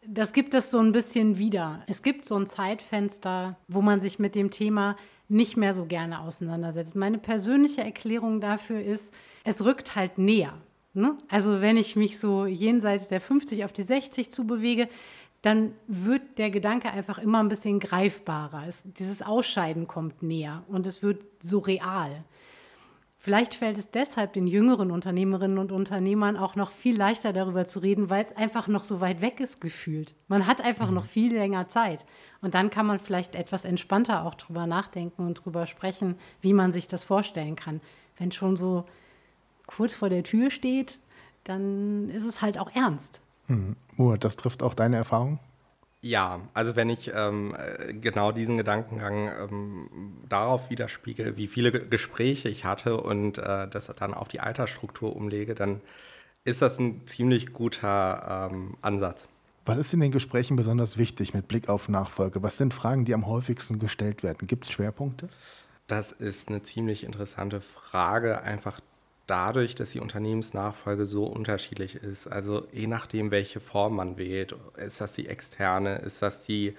das 0.08 0.34
gibt 0.34 0.54
es 0.54 0.70
so 0.70 0.80
ein 0.80 0.92
bisschen 0.92 1.38
wieder. 1.38 1.84
Es 1.88 2.04
gibt 2.04 2.26
so 2.26 2.36
ein 2.36 2.48
Zeitfenster, 2.48 3.58
wo 3.68 3.82
man 3.82 4.00
sich 4.02 4.20
mit 4.20 4.36
dem 4.36 4.52
Thema 4.52 4.98
nicht 5.28 5.58
mehr 5.58 5.74
so 5.74 5.86
gerne 5.86 6.22
auseinandersetzt. 6.22 6.96
Meine 6.96 7.18
persönliche 7.18 7.82
Erklärung 7.82 8.40
dafür 8.40 8.82
ist, 8.82 9.12
es 9.44 9.66
rückt 9.66 9.96
halt 9.96 10.18
näher. 10.18 10.54
Ne? 10.94 11.18
Also 11.28 11.62
wenn 11.62 11.78
ich 11.78 11.96
mich 11.96 12.20
so 12.20 12.46
jenseits 12.46 13.08
der 13.08 13.20
50 13.20 13.66
auf 13.66 13.74
die 13.74 13.84
60 13.84 14.32
zubewege, 14.32 14.88
dann 15.46 15.74
wird 15.88 16.40
der 16.40 16.50
Gedanke 16.50 16.90
einfach 16.90 17.20
immer 17.20 17.40
ein 17.40 17.50
bisschen 17.50 17.80
greifbarer. 17.80 18.64
Es, 18.68 18.82
dieses 18.84 19.22
Ausscheiden 19.22 19.88
kommt 19.88 20.24
näher 20.24 20.64
und 20.68 20.88
es 20.88 21.04
wird 21.04 21.24
so 21.40 21.60
real. 21.60 22.24
Vielleicht 23.20 23.54
fällt 23.54 23.78
es 23.78 23.92
deshalb 23.92 24.34
den 24.34 24.48
jüngeren 24.48 24.90
Unternehmerinnen 24.90 25.60
und 25.60 25.72
Unternehmern 25.72 26.36
auch 26.36 26.56
noch 26.56 26.72
viel 26.72 26.98
leichter 26.98 27.32
darüber 27.32 27.68
zu 27.68 27.80
reden, 27.80 28.10
weil 28.10 28.24
es 28.24 28.36
einfach 28.36 28.68
noch 28.68 28.84
so 28.84 29.02
weit 29.02 29.22
weg 29.22 29.40
ist 29.40 29.62
gefühlt. 29.62 30.16
Man 30.28 30.48
hat 30.48 30.62
einfach 30.62 30.90
mhm. 30.90 30.96
noch 30.96 31.06
viel 31.06 31.34
länger 31.34 31.68
Zeit. 31.68 32.06
Und 32.42 32.56
dann 32.56 32.72
kann 32.72 32.88
man 32.88 33.00
vielleicht 33.00 33.36
etwas 33.36 33.66
entspannter 33.66 34.26
auch 34.26 34.36
drüber 34.36 34.66
nachdenken 34.66 35.26
und 35.26 35.46
drüber 35.46 35.68
sprechen, 35.68 36.16
wie 36.42 36.54
man 36.54 36.72
sich 36.72 36.88
das 36.88 37.04
vorstellen 37.04 37.56
kann. 37.56 37.82
Wenn 38.18 38.32
schon 38.32 38.56
so 38.56 38.86
kurz 39.68 39.94
vor 39.94 40.10
der 40.10 40.24
Tür 40.24 40.50
steht, 40.50 41.00
dann 41.44 42.10
ist 42.10 42.26
es 42.26 42.42
halt 42.42 42.58
auch 42.58 42.72
ernst. 42.76 43.22
Mhm. 43.48 43.76
Murat, 43.96 44.24
das 44.24 44.36
trifft 44.36 44.64
auch 44.64 44.74
deine 44.74 44.98
Erfahrung? 44.98 45.40
Ja, 46.02 46.42
also 46.54 46.76
wenn 46.76 46.90
ich 46.90 47.12
ähm, 47.16 47.56
äh, 47.58 47.94
genau 47.94 48.32
diesen 48.32 48.58
Gedankengang 48.58 49.32
ähm, 49.40 49.90
darauf 50.30 50.70
widerspiegel, 50.70 51.36
wie 51.36 51.48
viele 51.48 51.72
Gespräche 51.72 52.48
ich 52.48 52.64
hatte 52.64 53.02
und 53.02 53.40
äh, 53.40 53.68
das 53.68 53.88
dann 53.88 54.14
auf 54.14 54.28
die 54.28 54.40
Altersstruktur 54.40 55.16
umlege, 55.16 55.56
dann 55.56 55.82
ist 56.44 56.62
das 56.62 56.78
ein 56.78 57.08
ziemlich 57.08 57.54
guter 57.54 58.50
ähm, 58.52 58.76
Ansatz. 58.84 59.28
Was 59.66 59.80
ist 59.80 59.94
in 59.96 60.00
den 60.00 60.12
Gesprächen 60.12 60.56
besonders 60.56 61.00
wichtig 61.00 61.34
mit 61.34 61.48
Blick 61.48 61.70
auf 61.70 61.90
Nachfolge? 61.90 62.44
Was 62.44 62.58
sind 62.58 62.76
Fragen, 62.76 63.04
die 63.06 63.16
am 63.16 63.26
häufigsten 63.26 63.80
gestellt 63.80 64.22
werden? 64.22 64.46
Gibt 64.46 64.66
es 64.66 64.72
Schwerpunkte? 64.72 65.28
Das 65.88 66.12
ist 66.12 66.50
eine 66.50 66.62
ziemlich 66.62 67.04
interessante 67.04 67.62
Frage, 67.62 68.44
einfach 68.44 68.80
dadurch, 69.28 69.76
dass 69.76 69.92
die 69.92 70.00
Unternehmensnachfolge 70.00 71.06
so 71.06 71.26
unterschiedlich 71.26 71.96
ist. 71.96 72.28
Also 72.28 72.68
je 72.72 72.88
nachdem, 72.88 73.32
welche 73.32 73.60
Form 73.60 73.96
man 73.96 74.18
wählt, 74.18 74.56
ist 74.78 75.02
das 75.02 75.14
die 75.14 75.28
externe, 75.28 75.98
ist 75.98 76.22
das 76.22 76.44
die 76.44 76.76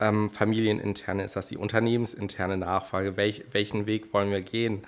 ähm, 0.00 0.28
familieninterne, 0.28 1.24
ist 1.24 1.36
das 1.36 1.48
die 1.48 1.56
unternehmensinterne 1.56 2.56
Nachfolge, 2.56 3.16
welch, 3.16 3.44
welchen 3.52 3.86
Weg 3.86 4.12
wollen 4.12 4.30
wir 4.30 4.42
gehen? 4.42 4.82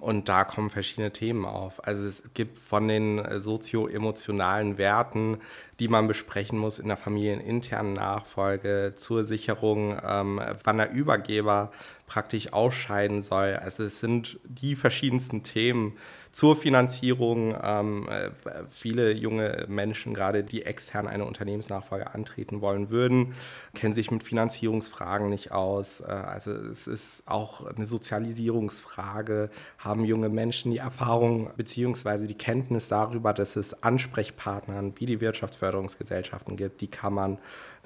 Und 0.00 0.28
da 0.28 0.44
kommen 0.44 0.70
verschiedene 0.70 1.12
Themen 1.12 1.44
auf. 1.44 1.84
Also 1.84 2.06
es 2.06 2.22
gibt 2.32 2.56
von 2.56 2.86
den 2.86 3.18
äh, 3.18 3.40
sozio-emotionalen 3.40 4.78
Werten, 4.78 5.38
die 5.80 5.88
man 5.88 6.06
besprechen 6.06 6.56
muss 6.56 6.78
in 6.78 6.86
der 6.86 6.96
familieninternen 6.96 7.94
Nachfolge, 7.94 8.92
zur 8.94 9.24
Sicherung, 9.24 9.98
ähm, 10.08 10.40
wann 10.62 10.78
der 10.78 10.92
Übergeber 10.92 11.72
praktisch 12.06 12.52
ausscheiden 12.52 13.22
soll. 13.22 13.56
Also 13.56 13.82
es 13.82 13.98
sind 13.98 14.38
die 14.44 14.76
verschiedensten 14.76 15.42
Themen, 15.42 15.96
zur 16.32 16.56
Finanzierung. 16.56 17.56
Ähm, 17.62 18.08
äh, 18.08 18.30
viele 18.70 19.12
junge 19.12 19.66
Menschen, 19.68 20.14
gerade 20.14 20.44
die 20.44 20.64
extern 20.64 21.06
eine 21.06 21.24
Unternehmensnachfolge 21.24 22.14
antreten 22.14 22.60
wollen 22.60 22.90
würden, 22.90 23.34
kennen 23.74 23.94
sich 23.94 24.10
mit 24.10 24.22
Finanzierungsfragen 24.22 25.28
nicht 25.28 25.52
aus. 25.52 26.00
Äh, 26.00 26.06
also 26.06 26.52
es 26.52 26.86
ist 26.86 27.22
auch 27.26 27.66
eine 27.66 27.86
Sozialisierungsfrage. 27.86 29.50
Haben 29.78 30.04
junge 30.04 30.28
Menschen 30.28 30.70
die 30.70 30.78
Erfahrung 30.78 31.50
bzw. 31.56 32.26
die 32.26 32.34
Kenntnis 32.34 32.88
darüber, 32.88 33.32
dass 33.32 33.56
es 33.56 33.82
Ansprechpartnern 33.82 34.94
wie 34.96 35.06
die 35.06 35.20
Wirtschaftsförderungsgesellschaften 35.20 36.56
gibt, 36.56 36.80
die 36.80 36.88
kann 36.88 37.14
man 37.14 37.38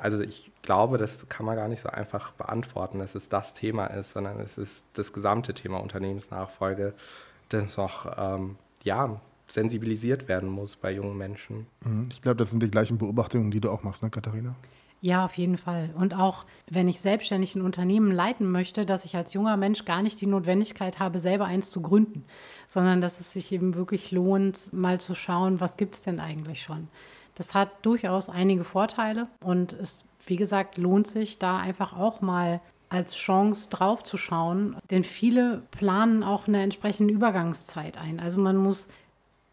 also 0.03 0.21
ich 0.21 0.51
glaube, 0.63 0.99
das 0.99 1.29
kann 1.29 1.47
man 1.47 1.55
gar 1.55 1.69
nicht 1.69 1.81
so 1.81 1.89
einfach 1.89 2.33
beantworten, 2.33 2.99
dass 2.99 3.15
es 3.15 3.29
das 3.29 3.55
Thema 3.55 3.87
ist, 3.87 4.11
sondern 4.11 4.41
es 4.41 4.59
ist 4.59 4.85
das 4.95 5.13
gesamte 5.13 5.55
Thema 5.55 5.79
Unternehmensnachfolge 5.79 6.95
das 7.53 7.77
noch 7.77 8.07
ähm, 8.17 8.57
ja, 8.83 9.21
sensibilisiert 9.47 10.29
werden 10.29 10.49
muss 10.49 10.77
bei 10.77 10.93
jungen 10.93 11.17
Menschen. 11.17 11.67
Mhm. 11.85 12.09
Ich 12.11 12.21
glaube, 12.21 12.37
das 12.37 12.51
sind 12.51 12.63
die 12.63 12.71
gleichen 12.71 12.99
Beobachtungen, 12.99 13.51
die 13.51 13.61
du 13.61 13.71
auch 13.71 13.83
machst, 13.83 14.03
ne, 14.03 14.11
Katharina? 14.11 14.55
Ja, 15.03 15.25
auf 15.25 15.37
jeden 15.37 15.59
Fall. 15.59 15.91
Und 15.97 16.15
auch 16.15 16.45
wenn 16.71 16.87
ich 16.87 17.01
selbstständig 17.01 17.57
ein 17.57 17.63
Unternehmen 17.63 18.13
leiten 18.13 18.49
möchte, 18.49 18.87
dass 18.87 19.05
ich 19.05 19.17
als 19.17 19.35
junger 19.35 19.57
Mensch 19.57 19.85
gar 19.85 20.01
nicht 20.01 20.21
die 20.21 20.27
Notwendigkeit 20.27 21.01
habe, 21.01 21.19
selber 21.19 21.47
eins 21.47 21.71
zu 21.71 21.83
gründen, 21.83 22.25
sondern 22.69 23.01
dass 23.01 23.19
es 23.19 23.33
sich 23.33 23.51
eben 23.51 23.75
wirklich 23.75 24.13
lohnt, 24.13 24.73
mal 24.73 25.01
zu 25.01 25.17
schauen, 25.17 25.61
was 25.61 25.77
gibt 25.77 25.97
es 25.97 26.03
denn 26.03 26.21
eigentlich 26.21 26.63
schon. 26.63 26.87
Das 27.35 27.53
hat 27.53 27.85
durchaus 27.85 28.29
einige 28.29 28.63
Vorteile 28.63 29.27
und 29.41 29.73
es, 29.73 30.05
wie 30.25 30.37
gesagt, 30.37 30.79
lohnt 30.79 31.09
sich 31.09 31.41
da 31.41 31.59
einfach 31.59 31.99
auch 31.99 32.21
mal 32.21 32.61
als 32.93 33.15
Chance 33.15 33.69
draufzuschauen, 33.71 34.77
denn 34.91 35.03
viele 35.03 35.63
planen 35.71 36.23
auch 36.23 36.47
eine 36.47 36.63
entsprechende 36.63 37.15
Übergangszeit 37.15 37.97
ein. 37.97 38.21
Also 38.21 38.39
man 38.39 38.57
muss, 38.57 38.89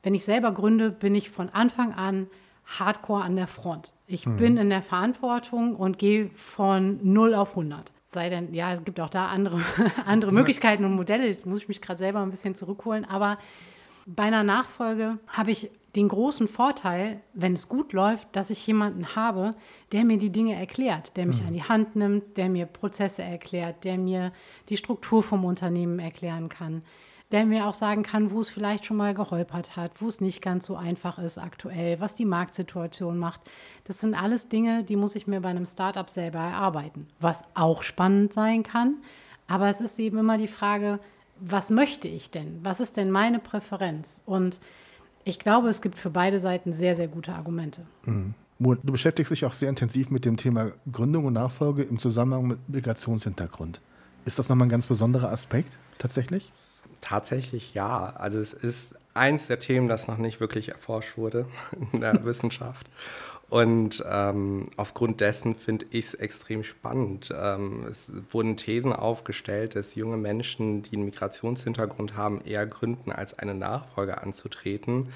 wenn 0.04 0.14
ich 0.14 0.26
selber 0.26 0.52
gründe, 0.52 0.92
bin 0.92 1.16
ich 1.16 1.30
von 1.30 1.50
Anfang 1.50 1.94
an 1.94 2.28
hardcore 2.66 3.24
an 3.24 3.36
der 3.36 3.48
Front. 3.48 3.94
Ich 4.08 4.26
mhm. 4.26 4.38
bin 4.38 4.58
in 4.58 4.70
der 4.70 4.82
Verantwortung 4.82 5.76
und 5.76 5.98
gehe 5.98 6.30
von 6.32 7.00
0 7.02 7.34
auf 7.34 7.52
100. 7.52 7.92
Sei 8.08 8.30
denn, 8.30 8.54
ja, 8.54 8.74
es 8.74 8.84
gibt 8.84 9.00
auch 9.00 9.10
da 9.10 9.28
andere, 9.28 9.62
andere 10.06 10.32
Möglichkeiten 10.32 10.84
und 10.84 10.94
Modelle. 10.94 11.26
Jetzt 11.26 11.46
muss 11.46 11.62
ich 11.62 11.68
mich 11.68 11.82
gerade 11.82 11.98
selber 11.98 12.22
ein 12.22 12.32
bisschen 12.32 12.56
zurückholen. 12.56 13.06
Aber 13.06 13.38
bei 14.06 14.24
einer 14.24 14.44
Nachfolge 14.44 15.18
habe 15.28 15.52
ich 15.52 15.70
den 15.96 16.08
großen 16.08 16.48
Vorteil, 16.48 17.22
wenn 17.34 17.54
es 17.54 17.68
gut 17.68 17.94
läuft, 17.94 18.36
dass 18.36 18.50
ich 18.50 18.66
jemanden 18.68 19.16
habe, 19.16 19.52
der 19.92 20.06
mir 20.06 20.18
die 20.18 20.30
Dinge 20.30 20.56
erklärt, 20.56 21.18
der 21.18 21.26
mich 21.26 21.42
mhm. 21.42 21.48
an 21.48 21.54
die 21.54 21.64
Hand 21.64 21.96
nimmt, 21.96 22.38
der 22.38 22.50
mir 22.50 22.66
Prozesse 22.66 23.24
erklärt, 23.24 23.84
der 23.84 23.98
mir 23.98 24.32
die 24.70 24.78
Struktur 24.78 25.24
vom 25.24 25.46
Unternehmen 25.46 26.00
erklären 26.00 26.48
kann, 26.48 26.84
der 27.32 27.46
mir 27.46 27.68
auch 27.68 27.74
sagen 27.74 28.04
kann, 28.04 28.32
wo 28.32 28.40
es 28.40 28.50
vielleicht 28.50 28.86
schon 28.86 28.98
mal 28.98 29.14
geholpert 29.14 29.78
hat, 29.78 29.92
wo 30.00 30.08
es 30.08 30.22
nicht 30.22 30.42
ganz 30.42 30.66
so 30.66 30.76
einfach 30.76 31.20
ist 31.20 31.38
aktuell, 31.38 32.00
was 32.00 32.16
die 32.16 32.26
Marktsituation 32.26 33.18
macht. 33.18 33.42
Das 33.86 34.00
sind 34.00 34.16
alles 34.16 34.50
Dinge, 34.50 34.84
die 34.84 34.96
muss 34.96 35.16
ich 35.16 35.28
mir 35.28 35.42
bei 35.42 35.50
einem 35.50 35.66
Startup 35.66 36.10
selber 36.10 36.40
erarbeiten, 36.40 37.08
was 37.20 37.44
auch 37.54 37.84
spannend 37.84 38.34
sein 38.34 38.64
kann. 38.64 38.98
Aber 39.48 39.70
es 39.70 39.82
ist 39.82 40.00
eben 40.00 40.20
immer 40.20 40.38
die 40.38 40.48
Frage, 40.48 41.00
was 41.40 41.70
möchte 41.70 42.08
ich 42.08 42.32
denn? 42.32 42.60
Was 42.64 42.80
ist 42.80 42.98
denn 42.98 43.12
meine 43.12 43.40
Präferenz? 43.40 44.22
Und 44.26 44.60
ich 45.30 45.40
glaube, 45.40 45.70
es 45.70 45.82
gibt 45.82 45.98
für 45.98 46.10
beide 46.10 46.40
Seiten 46.40 46.74
sehr, 46.74 46.96
sehr 46.96 47.08
gute 47.08 47.34
Argumente. 47.34 47.82
Mhm. 48.06 48.34
Du 48.60 48.92
beschäftigst 48.92 49.32
dich 49.32 49.46
auch 49.46 49.54
sehr 49.54 49.70
intensiv 49.70 50.10
mit 50.10 50.26
dem 50.26 50.36
Thema 50.36 50.74
Gründung 50.92 51.26
und 51.26 51.34
Nachfolge 51.34 51.84
im 51.84 51.98
Zusammenhang 51.98 52.48
mit 52.48 52.60
Migrationshintergrund. 52.68 53.80
Ist 54.26 54.38
das 54.38 54.50
nochmal 54.50 54.68
ein 54.68 54.70
ganz 54.70 54.88
besonderer 54.88 55.32
Aspekt 55.32 55.78
tatsächlich? 55.98 56.52
Tatsächlich 57.00 57.74
ja. 57.74 58.14
Also 58.18 58.40
es 58.40 58.52
ist 58.52 58.96
eins 59.14 59.48
der 59.48 59.60
Themen, 59.60 59.88
das 59.88 60.10
noch 60.10 60.18
nicht 60.18 60.42
wirklich 60.42 60.70
erforscht 60.70 61.18
wurde 61.18 61.46
in 61.94 62.02
der 62.02 62.22
Wissenschaft. 62.26 62.90
Und 63.50 64.04
ähm, 64.08 64.68
aufgrund 64.78 65.22
dessen 65.22 65.56
finde 65.56 65.88
ich 65.90 66.06
es 66.06 66.14
extrem 66.14 66.64
spannend. 66.64 67.34
Ähm, 67.36 67.86
es 67.90 68.12
wurden 68.32 68.58
Thesen 68.58 68.94
aufgestellt, 68.94 69.76
dass 69.76 69.96
junge 69.96 70.18
Menschen, 70.18 70.84
die 70.84 70.96
einen 70.96 71.06
Migrationshintergrund 71.06 72.16
haben, 72.16 72.42
eher 72.46 72.68
gründen, 72.68 73.12
als 73.12 73.38
eine 73.40 73.56
Nachfolge 73.56 74.22
anzutreten. 74.22 75.10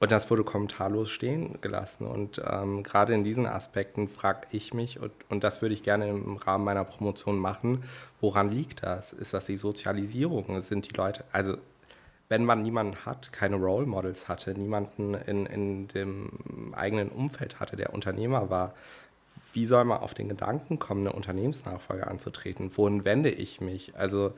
Und 0.00 0.10
das 0.10 0.28
wurde 0.30 0.44
kommentarlos 0.44 1.10
stehen 1.10 1.58
gelassen. 1.60 2.06
Und 2.06 2.42
ähm, 2.44 2.82
gerade 2.82 3.14
in 3.14 3.24
diesen 3.24 3.46
Aspekten 3.46 4.08
frage 4.08 4.48
ich 4.50 4.74
mich, 4.74 5.00
und, 5.00 5.12
und 5.30 5.42
das 5.42 5.62
würde 5.62 5.74
ich 5.74 5.82
gerne 5.82 6.08
im 6.08 6.36
Rahmen 6.36 6.64
meiner 6.64 6.84
Promotion 6.84 7.38
machen, 7.38 7.84
woran 8.20 8.50
liegt 8.50 8.82
das? 8.82 9.12
Ist 9.12 9.32
das 9.32 9.46
die 9.46 9.56
Sozialisierung? 9.56 10.60
Sind 10.60 10.90
die 10.90 10.96
Leute, 10.96 11.24
also 11.30 11.56
wenn 12.32 12.46
man 12.46 12.62
niemanden 12.62 13.04
hat, 13.04 13.30
keine 13.30 13.56
Role 13.56 13.84
Models 13.84 14.26
hatte, 14.26 14.58
niemanden 14.58 15.12
in, 15.12 15.44
in 15.44 15.88
dem 15.88 16.72
eigenen 16.74 17.10
Umfeld 17.10 17.60
hatte, 17.60 17.76
der 17.76 17.92
Unternehmer 17.92 18.48
war, 18.48 18.72
wie 19.52 19.66
soll 19.66 19.84
man 19.84 20.00
auf 20.00 20.14
den 20.14 20.30
Gedanken 20.30 20.78
kommen, 20.78 21.02
eine 21.02 21.12
Unternehmensnachfolge 21.12 22.06
anzutreten? 22.06 22.70
Wohin 22.74 23.04
wende 23.04 23.28
ich 23.28 23.60
mich? 23.60 23.94
Also 23.96 24.32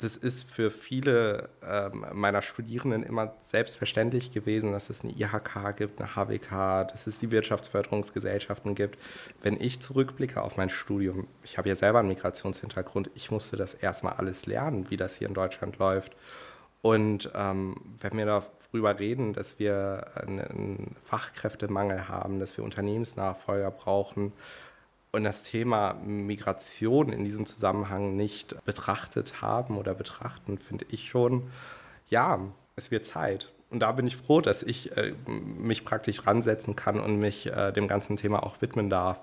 das 0.00 0.16
ist 0.16 0.50
für 0.50 0.72
viele 0.72 1.48
ähm, 1.64 2.06
meiner 2.12 2.42
Studierenden 2.42 3.04
immer 3.04 3.34
selbstverständlich 3.44 4.32
gewesen, 4.32 4.72
dass 4.72 4.90
es 4.90 5.04
eine 5.04 5.12
IHK 5.12 5.76
gibt, 5.76 6.00
eine 6.00 6.16
HWK, 6.16 6.88
dass 6.90 7.06
es 7.06 7.20
die 7.20 7.30
Wirtschaftsförderungsgesellschaften 7.30 8.74
gibt. 8.74 8.98
Wenn 9.42 9.60
ich 9.60 9.78
zurückblicke 9.78 10.42
auf 10.42 10.56
mein 10.56 10.70
Studium, 10.70 11.28
ich 11.44 11.56
habe 11.56 11.68
ja 11.68 11.76
selber 11.76 12.00
einen 12.00 12.08
Migrationshintergrund, 12.08 13.12
ich 13.14 13.30
musste 13.30 13.56
das 13.56 13.74
erstmal 13.74 14.14
alles 14.14 14.46
lernen, 14.46 14.90
wie 14.90 14.96
das 14.96 15.14
hier 15.14 15.28
in 15.28 15.34
Deutschland 15.34 15.78
läuft. 15.78 16.16
Und 16.82 17.30
ähm, 17.34 17.76
wenn 18.00 18.16
wir 18.16 18.26
darüber 18.26 18.98
reden, 18.98 19.32
dass 19.32 19.58
wir 19.58 20.06
einen 20.16 20.96
Fachkräftemangel 21.04 22.08
haben, 22.08 22.38
dass 22.38 22.56
wir 22.56 22.64
Unternehmensnachfolger 22.64 23.70
brauchen, 23.70 24.32
und 25.10 25.24
das 25.24 25.42
Thema 25.42 25.94
Migration 26.04 27.12
in 27.12 27.24
diesem 27.24 27.46
Zusammenhang 27.46 28.16
nicht 28.16 28.62
betrachtet 28.64 29.40
haben 29.40 29.78
oder 29.78 29.94
betrachten, 29.94 30.58
finde 30.58 30.84
ich 30.90 31.08
schon, 31.08 31.50
ja, 32.10 32.40
es 32.76 32.90
wird 32.90 33.06
Zeit. 33.06 33.50
Und 33.70 33.80
da 33.80 33.92
bin 33.92 34.06
ich 34.06 34.16
froh, 34.16 34.40
dass 34.40 34.62
ich 34.62 34.96
äh, 34.96 35.14
mich 35.26 35.84
praktisch 35.84 36.26
ransetzen 36.26 36.76
kann 36.76 37.00
und 37.00 37.18
mich 37.18 37.46
äh, 37.46 37.72
dem 37.72 37.88
ganzen 37.88 38.16
Thema 38.16 38.42
auch 38.42 38.60
widmen 38.62 38.88
darf. 38.90 39.18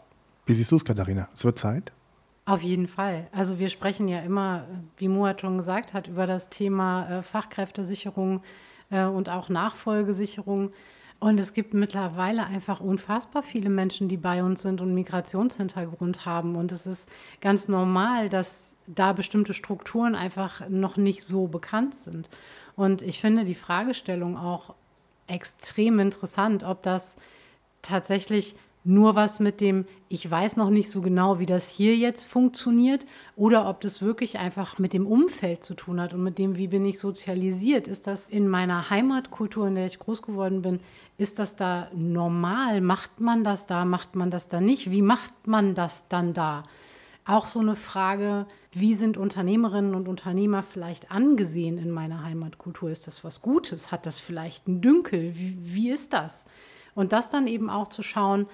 Wie 0.45 0.53
siehst 0.53 0.71
du 0.71 0.75
es, 0.75 0.85
Katharina? 0.85 1.29
Es 1.33 1.45
wird 1.45 1.57
Zeit? 1.57 1.91
Auf 2.47 2.61
jeden 2.61 2.87
Fall. 2.87 3.27
Also 3.31 3.57
wir 3.57 3.69
sprechen 3.69 4.07
ja 4.07 4.19
immer, 4.19 4.67
wie 4.97 5.07
Muat 5.07 5.41
schon 5.41 5.57
gesagt 5.57 5.93
hat, 5.93 6.07
über 6.07 6.27
das 6.27 6.49
Thema 6.49 7.09
äh, 7.09 7.21
Fachkräftesicherung 7.23 8.43
äh, 8.91 9.05
und 9.05 9.29
auch 9.29 9.49
Nachfolgesicherung. 9.49 10.71
Und 11.19 11.39
es 11.39 11.53
gibt 11.53 11.73
mittlerweile 11.73 12.45
einfach 12.45 12.81
unfassbar 12.81 13.41
viele 13.41 13.71
Menschen, 13.71 14.09
die 14.09 14.17
bei 14.17 14.43
uns 14.43 14.61
sind 14.61 14.79
und 14.79 14.93
Migrationshintergrund 14.93 16.27
haben. 16.27 16.55
Und 16.55 16.71
es 16.71 16.85
ist 16.85 17.09
ganz 17.41 17.67
normal, 17.67 18.29
dass 18.29 18.73
da 18.85 19.13
bestimmte 19.13 19.55
Strukturen 19.55 20.13
einfach 20.13 20.69
noch 20.69 20.97
nicht 20.97 21.23
so 21.23 21.47
bekannt 21.47 21.95
sind. 21.95 22.29
Und 22.75 23.01
ich 23.01 23.21
finde 23.21 23.45
die 23.45 23.55
Fragestellung 23.55 24.37
auch 24.37 24.75
extrem 25.25 25.99
interessant, 25.99 26.63
ob 26.63 26.83
das 26.83 27.15
tatsächlich 27.81 28.55
nur 28.85 29.15
was 29.15 29.39
mit 29.39 29.61
dem, 29.61 29.85
ich 30.09 30.29
weiß 30.29 30.57
noch 30.57 30.69
nicht 30.69 30.91
so 30.91 31.01
genau, 31.01 31.39
wie 31.39 31.47
das 31.47 31.67
hier 31.67 31.97
jetzt 31.97 32.25
funktioniert, 32.25 33.05
oder 33.35 33.67
ob 33.67 33.81
das 33.81 34.03
wirklich 34.03 34.37
einfach 34.37 34.77
mit 34.77 34.93
dem 34.93 35.07
Umfeld 35.07 35.63
zu 35.63 35.73
tun 35.73 35.99
hat 35.99 36.13
und 36.13 36.23
mit 36.23 36.37
dem, 36.37 36.55
wie 36.55 36.67
bin 36.67 36.85
ich 36.85 36.99
sozialisiert. 36.99 37.87
Ist 37.87 38.05
das 38.05 38.29
in 38.29 38.47
meiner 38.47 38.91
Heimatkultur, 38.91 39.67
in 39.67 39.75
der 39.75 39.87
ich 39.87 39.97
groß 39.97 40.21
geworden 40.21 40.61
bin, 40.61 40.79
ist 41.17 41.39
das 41.39 41.55
da 41.55 41.89
normal? 41.95 42.79
Macht 42.79 43.19
man 43.19 43.43
das 43.43 43.65
da? 43.65 43.85
Macht 43.85 44.15
man 44.15 44.29
das 44.29 44.47
da 44.47 44.61
nicht? 44.61 44.91
Wie 44.91 45.01
macht 45.01 45.47
man 45.47 45.73
das 45.73 46.07
dann 46.07 46.33
da? 46.33 46.63
Auch 47.25 47.47
so 47.47 47.59
eine 47.59 47.75
Frage, 47.75 48.45
wie 48.71 48.93
sind 48.93 49.17
Unternehmerinnen 49.17 49.95
und 49.95 50.07
Unternehmer 50.07 50.61
vielleicht 50.61 51.09
angesehen 51.09 51.79
in 51.79 51.89
meiner 51.89 52.23
Heimatkultur? 52.23 52.91
Ist 52.91 53.07
das 53.07 53.23
was 53.23 53.41
Gutes? 53.41 53.91
Hat 53.91 54.05
das 54.05 54.19
vielleicht 54.19 54.67
einen 54.67 54.81
Dünkel? 54.81 55.31
Wie, 55.35 55.57
wie 55.59 55.89
ist 55.89 56.13
das? 56.13 56.45
Und 56.93 57.13
das 57.13 57.31
dann 57.31 57.47
eben 57.47 57.71
auch 57.71 57.89
zu 57.89 58.03
schauen, 58.03 58.45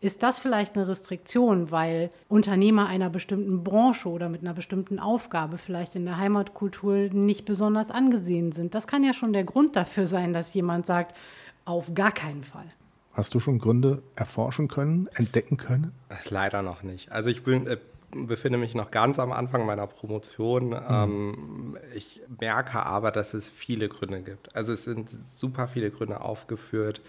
ist 0.00 0.22
das 0.22 0.38
vielleicht 0.38 0.76
eine 0.76 0.86
Restriktion, 0.86 1.70
weil 1.70 2.10
Unternehmer 2.28 2.86
einer 2.86 3.10
bestimmten 3.10 3.64
Branche 3.64 4.08
oder 4.08 4.28
mit 4.28 4.42
einer 4.42 4.54
bestimmten 4.54 4.98
Aufgabe 4.98 5.58
vielleicht 5.58 5.96
in 5.96 6.04
der 6.04 6.18
Heimatkultur 6.18 7.08
nicht 7.12 7.44
besonders 7.44 7.90
angesehen 7.90 8.52
sind? 8.52 8.74
Das 8.74 8.86
kann 8.86 9.02
ja 9.02 9.12
schon 9.12 9.32
der 9.32 9.44
Grund 9.44 9.74
dafür 9.74 10.06
sein, 10.06 10.32
dass 10.32 10.54
jemand 10.54 10.86
sagt, 10.86 11.18
auf 11.64 11.94
gar 11.94 12.12
keinen 12.12 12.44
Fall. 12.44 12.66
Hast 13.12 13.34
du 13.34 13.40
schon 13.40 13.58
Gründe 13.58 14.02
erforschen 14.14 14.68
können, 14.68 15.08
entdecken 15.16 15.56
können? 15.56 15.92
Leider 16.30 16.62
noch 16.62 16.84
nicht. 16.84 17.10
Also 17.10 17.30
ich 17.30 17.42
bin, 17.42 17.66
äh, 17.66 17.78
befinde 18.10 18.58
mich 18.58 18.74
noch 18.74 18.90
ganz 18.90 19.18
am 19.18 19.32
Anfang 19.32 19.66
meiner 19.66 19.86
Promotion. 19.86 20.70
Mhm. 20.70 21.78
Ich 21.94 22.20
merke 22.40 22.84
aber, 22.84 23.10
dass 23.10 23.34
es 23.34 23.50
viele 23.50 23.88
Gründe 23.88 24.22
gibt. 24.22 24.54
Also 24.54 24.72
es 24.72 24.84
sind 24.84 25.08
super 25.30 25.68
viele 25.68 25.90
Gründe 25.90 26.20
aufgeführt. 26.20 27.00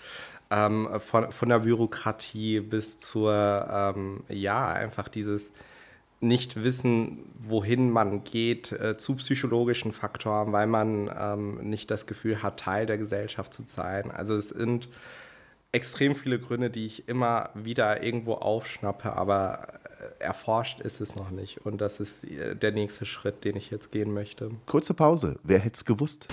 Ähm, 0.52 0.90
von, 1.00 1.32
von 1.32 1.50
der 1.50 1.60
Bürokratie 1.60 2.60
bis 2.60 2.98
zur, 2.98 3.68
ähm, 3.72 4.24
ja, 4.30 4.68
einfach 4.68 5.08
dieses 5.08 5.52
nicht 6.22 6.64
wissen, 6.64 7.20
wohin 7.40 7.92
man 7.92 8.24
geht, 8.24 8.72
äh, 8.74 8.98
zu 8.98 9.16
psychologischen 9.16 9.94
Faktoren, 9.94 10.52
weil 10.52 10.68
man 10.68 11.10
ähm, 11.18 11.70
nicht 11.70 11.90
das 11.92 12.08
Gefühl 12.08 12.44
hat, 12.44 12.60
Teil 12.60 12.86
der 12.86 12.98
Gesellschaft 12.98 13.54
zu 13.54 13.64
sein. 13.66 14.12
Also 14.12 14.36
es 14.36 14.50
sind 14.50 14.90
extrem 15.72 16.16
viele 16.16 16.40
Gründe, 16.40 16.70
die 16.70 16.86
ich 16.86 17.08
immer 17.08 17.52
wieder 17.54 18.04
irgendwo 18.04 18.34
aufschnappe, 18.34 19.14
aber 19.14 19.79
erforscht 20.20 20.80
ist 20.82 21.02
es 21.02 21.16
noch 21.16 21.32
nicht. 21.32 21.66
Und 21.66 21.82
das 21.82 22.00
ist 22.00 22.24
äh, 22.24 22.56
der 22.56 22.72
nächste 22.72 23.06
Schritt, 23.06 23.44
den 23.44 23.56
ich 23.56 23.72
jetzt 23.72 23.92
gehen 23.92 24.14
möchte. 24.14 24.52
Kurze 24.66 24.94
Pause. 24.94 25.38
Wer 25.44 25.60
hätte 25.60 25.76
es 25.76 25.86
gewusst? 25.86 26.28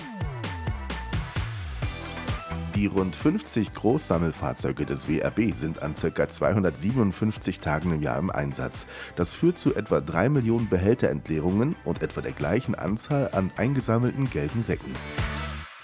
Die 2.77 2.85
rund 2.85 3.15
50 3.15 3.73
Großsammelfahrzeuge 3.73 4.85
des 4.85 5.09
WRB 5.09 5.55
sind 5.55 5.81
an 5.81 5.95
ca. 5.95 6.29
257 6.29 7.59
Tagen 7.59 7.91
im 7.91 8.03
Jahr 8.03 8.19
im 8.19 8.29
Einsatz. 8.29 8.85
Das 9.15 9.33
führt 9.33 9.57
zu 9.57 9.73
etwa 9.73 9.99
3 9.99 10.29
Millionen 10.29 10.69
Behälterentleerungen 10.69 11.75
und 11.85 12.03
etwa 12.03 12.21
der 12.21 12.33
gleichen 12.33 12.75
Anzahl 12.75 13.29
an 13.31 13.49
eingesammelten 13.57 14.29
gelben 14.29 14.61
Säcken. 14.61 14.93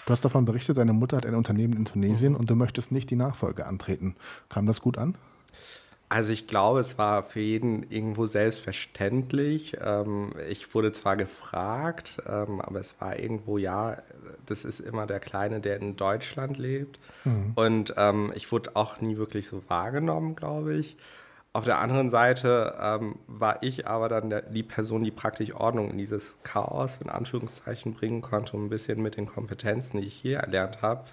Du 0.05 0.11
hast 0.11 0.23
davon 0.23 0.45
berichtet, 0.45 0.77
deine 0.77 0.93
Mutter 0.93 1.17
hat 1.17 1.25
ein 1.25 1.33
Unternehmen 1.33 1.73
in 1.73 1.85
Tunesien 1.85 2.33
mhm. 2.33 2.39
und 2.39 2.49
du 2.51 2.55
möchtest 2.55 2.91
nicht 2.91 3.09
die 3.09 3.15
Nachfolge 3.15 3.65
antreten. 3.65 4.15
Kam 4.47 4.67
das 4.67 4.79
gut 4.79 4.99
an? 4.99 5.15
Also 6.13 6.31
ich 6.31 6.45
glaube, 6.45 6.79
es 6.79 6.99
war 6.99 7.23
für 7.23 7.39
jeden 7.39 7.89
irgendwo 7.89 8.27
selbstverständlich. 8.27 9.77
Ähm, 9.83 10.33
ich 10.47 10.75
wurde 10.75 10.91
zwar 10.91 11.17
gefragt, 11.17 12.21
ähm, 12.29 12.61
aber 12.61 12.81
es 12.81 13.01
war 13.01 13.17
irgendwo, 13.17 13.57
ja, 13.57 13.97
das 14.45 14.63
ist 14.63 14.79
immer 14.79 15.07
der 15.07 15.19
Kleine, 15.19 15.59
der 15.59 15.77
in 15.77 15.95
Deutschland 15.95 16.59
lebt. 16.59 16.99
Mhm. 17.23 17.53
Und 17.55 17.95
ähm, 17.97 18.31
ich 18.35 18.51
wurde 18.51 18.75
auch 18.75 19.01
nie 19.01 19.17
wirklich 19.17 19.47
so 19.47 19.63
wahrgenommen, 19.67 20.35
glaube 20.35 20.75
ich. 20.75 20.97
Auf 21.51 21.65
der 21.65 21.79
anderen 21.79 22.11
Seite 22.11 22.75
ähm, 22.79 23.15
war 23.25 23.63
ich 23.63 23.87
aber 23.87 24.07
dann 24.07 24.29
der, 24.29 24.43
die 24.43 24.61
Person, 24.61 25.03
die 25.03 25.09
praktisch 25.09 25.55
Ordnung 25.55 25.89
in 25.89 25.97
dieses 25.97 26.35
Chaos 26.43 26.99
in 27.01 27.09
Anführungszeichen 27.09 27.95
bringen 27.95 28.21
konnte 28.21 28.55
und 28.55 28.65
ein 28.65 28.69
bisschen 28.69 29.01
mit 29.01 29.17
den 29.17 29.25
Kompetenzen, 29.25 29.99
die 29.99 30.09
ich 30.09 30.13
hier 30.13 30.37
erlernt 30.37 30.83
habe, 30.83 31.05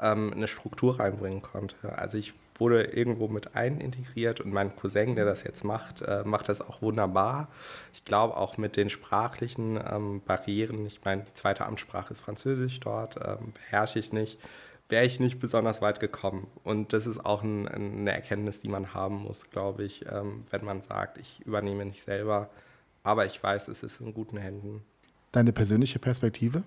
ähm, 0.00 0.32
eine 0.32 0.46
Struktur 0.46 1.00
reinbringen 1.00 1.42
konnte. 1.42 1.98
Also 1.98 2.18
ich 2.18 2.34
wurde 2.56 2.82
irgendwo 2.82 3.28
mit 3.28 3.56
einintegriert 3.56 4.40
und 4.40 4.52
mein 4.52 4.76
Cousin, 4.76 5.16
der 5.16 5.24
das 5.24 5.42
jetzt 5.42 5.64
macht, 5.64 6.02
äh, 6.02 6.22
macht 6.24 6.48
das 6.48 6.60
auch 6.60 6.82
wunderbar. 6.82 7.48
Ich 7.92 8.04
glaube 8.04 8.36
auch 8.36 8.58
mit 8.58 8.76
den 8.76 8.90
sprachlichen 8.90 9.78
ähm, 9.90 10.22
Barrieren, 10.24 10.86
ich 10.86 11.00
meine, 11.04 11.22
die 11.22 11.34
zweite 11.34 11.66
Amtssprache 11.66 12.12
ist 12.12 12.20
Französisch 12.20 12.80
dort, 12.80 13.16
ähm, 13.16 13.52
beherrsche 13.52 13.98
ich 13.98 14.12
nicht, 14.12 14.38
wäre 14.88 15.04
ich 15.04 15.18
nicht 15.18 15.40
besonders 15.40 15.82
weit 15.82 15.98
gekommen. 15.98 16.46
Und 16.62 16.92
das 16.92 17.06
ist 17.06 17.24
auch 17.24 17.42
ein, 17.42 17.66
eine 17.66 18.12
Erkenntnis, 18.12 18.60
die 18.60 18.68
man 18.68 18.94
haben 18.94 19.16
muss, 19.16 19.50
glaube 19.50 19.84
ich, 19.84 20.04
ähm, 20.10 20.44
wenn 20.50 20.64
man 20.64 20.82
sagt, 20.82 21.18
ich 21.18 21.40
übernehme 21.44 21.84
nicht 21.84 22.04
selber, 22.04 22.50
aber 23.02 23.26
ich 23.26 23.42
weiß, 23.42 23.68
es 23.68 23.82
ist 23.82 24.00
in 24.00 24.14
guten 24.14 24.36
Händen. 24.36 24.82
Deine 25.32 25.52
persönliche 25.52 25.98
Perspektive? 25.98 26.62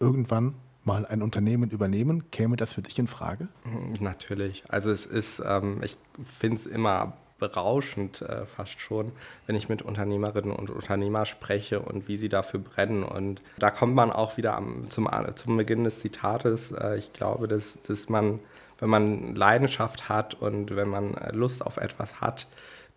Irgendwann 0.00 0.54
mal 0.88 1.06
ein 1.06 1.22
Unternehmen 1.22 1.70
übernehmen? 1.70 2.30
Käme 2.32 2.56
das 2.56 2.72
für 2.72 2.82
dich 2.82 2.98
in 2.98 3.06
Frage? 3.06 3.46
Mhm, 3.64 3.92
natürlich. 4.00 4.64
Also 4.68 4.90
es 4.90 5.06
ist, 5.06 5.40
ähm, 5.46 5.80
ich 5.84 5.96
finde 6.24 6.56
es 6.56 6.66
immer 6.66 7.12
berauschend 7.38 8.22
äh, 8.22 8.46
fast 8.46 8.80
schon, 8.80 9.12
wenn 9.46 9.54
ich 9.54 9.68
mit 9.68 9.82
Unternehmerinnen 9.82 10.50
und 10.50 10.70
Unternehmern 10.70 11.26
spreche 11.26 11.80
und 11.80 12.08
wie 12.08 12.16
sie 12.16 12.28
dafür 12.28 12.58
brennen. 12.58 13.04
Und 13.04 13.42
da 13.58 13.70
kommt 13.70 13.94
man 13.94 14.10
auch 14.10 14.36
wieder 14.36 14.56
am, 14.56 14.90
zum, 14.90 15.08
zum 15.36 15.56
Beginn 15.56 15.84
des 15.84 16.00
Zitates. 16.00 16.72
Äh, 16.72 16.98
ich 16.98 17.12
glaube, 17.12 17.46
dass, 17.46 17.78
dass 17.86 18.08
man, 18.08 18.40
wenn 18.80 18.90
man 18.90 19.36
Leidenschaft 19.36 20.08
hat 20.08 20.34
und 20.34 20.74
wenn 20.74 20.88
man 20.88 21.14
äh, 21.14 21.30
Lust 21.32 21.64
auf 21.64 21.76
etwas 21.76 22.20
hat, 22.20 22.48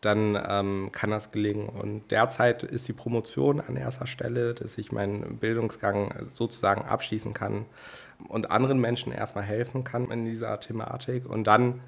dann 0.02 0.38
ähm, 0.48 0.90
kann 0.92 1.12
das 1.12 1.32
gelingen. 1.32 1.70
Und 1.70 2.10
derzeit 2.12 2.64
ist 2.64 2.88
die 2.88 2.94
Promotion 2.94 3.62
an 3.62 3.78
erster 3.78 4.08
Stelle, 4.08 4.54
dass 4.54 4.78
ich 4.78 4.92
meinen 4.92 5.38
Bildungsgang 5.38 6.28
sozusagen 6.30 6.82
abschließen 6.82 7.34
kann 7.34 7.66
und 8.28 8.52
anderen 8.52 8.80
Menschen 8.80 9.12
erstmal 9.12 9.44
helfen 9.44 9.84
kann 9.84 10.10
in 10.12 10.26
dieser 10.26 10.60
Thematik. 10.60 11.30
Und 11.30 11.46
dann 11.46 11.82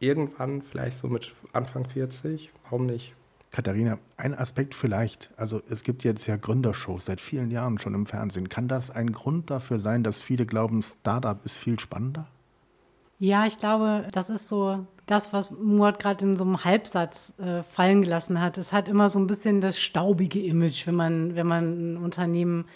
irgendwann, 0.00 0.62
vielleicht 0.62 0.98
so 0.98 1.08
mit 1.08 1.32
Anfang 1.52 1.84
40, 1.84 2.50
warum 2.64 2.86
nicht? 2.86 3.14
Katharina, 3.52 3.98
ein 4.16 4.34
Aspekt 4.34 4.74
vielleicht. 4.74 5.30
Also 5.36 5.60
es 5.68 5.82
gibt 5.82 6.04
jetzt 6.04 6.26
ja 6.26 6.36
Gründershows 6.36 7.06
seit 7.06 7.20
vielen 7.20 7.50
Jahren 7.50 7.78
schon 7.78 7.94
im 7.94 8.06
Fernsehen. 8.06 8.48
Kann 8.48 8.68
das 8.68 8.90
ein 8.90 9.12
Grund 9.12 9.50
dafür 9.50 9.78
sein, 9.78 10.04
dass 10.04 10.22
viele 10.22 10.46
glauben, 10.46 10.82
Startup 10.82 11.44
ist 11.44 11.56
viel 11.56 11.78
spannender? 11.80 12.28
Ja, 13.18 13.46
ich 13.46 13.58
glaube, 13.58 14.06
das 14.12 14.30
ist 14.30 14.48
so 14.48 14.86
das, 15.10 15.32
was 15.32 15.50
Murat 15.50 15.98
gerade 15.98 16.24
in 16.24 16.36
so 16.36 16.44
einem 16.44 16.64
Halbsatz 16.64 17.34
äh, 17.38 17.62
fallen 17.62 18.02
gelassen 18.02 18.40
hat. 18.40 18.58
Es 18.58 18.72
hat 18.72 18.88
immer 18.88 19.10
so 19.10 19.18
ein 19.18 19.26
bisschen 19.26 19.60
das 19.60 19.78
staubige 19.80 20.40
Image, 20.40 20.86
wenn 20.86 20.94
man, 20.94 21.34
wenn 21.34 21.46
man 21.46 21.94
ein 21.94 21.96
Unternehmen 21.96 22.66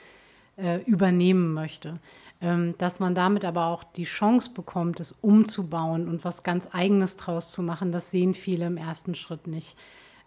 äh, 0.56 0.80
übernehmen 0.82 1.52
möchte. 1.52 2.00
Ähm, 2.40 2.74
dass 2.78 2.98
man 3.00 3.14
damit 3.14 3.44
aber 3.44 3.66
auch 3.66 3.84
die 3.84 4.04
Chance 4.04 4.50
bekommt, 4.52 5.00
es 5.00 5.12
umzubauen 5.12 6.08
und 6.08 6.24
was 6.24 6.42
ganz 6.42 6.68
Eigenes 6.72 7.16
draus 7.16 7.52
zu 7.52 7.62
machen, 7.62 7.92
das 7.92 8.10
sehen 8.10 8.34
viele 8.34 8.66
im 8.66 8.76
ersten 8.76 9.14
Schritt 9.14 9.46
nicht. 9.46 9.78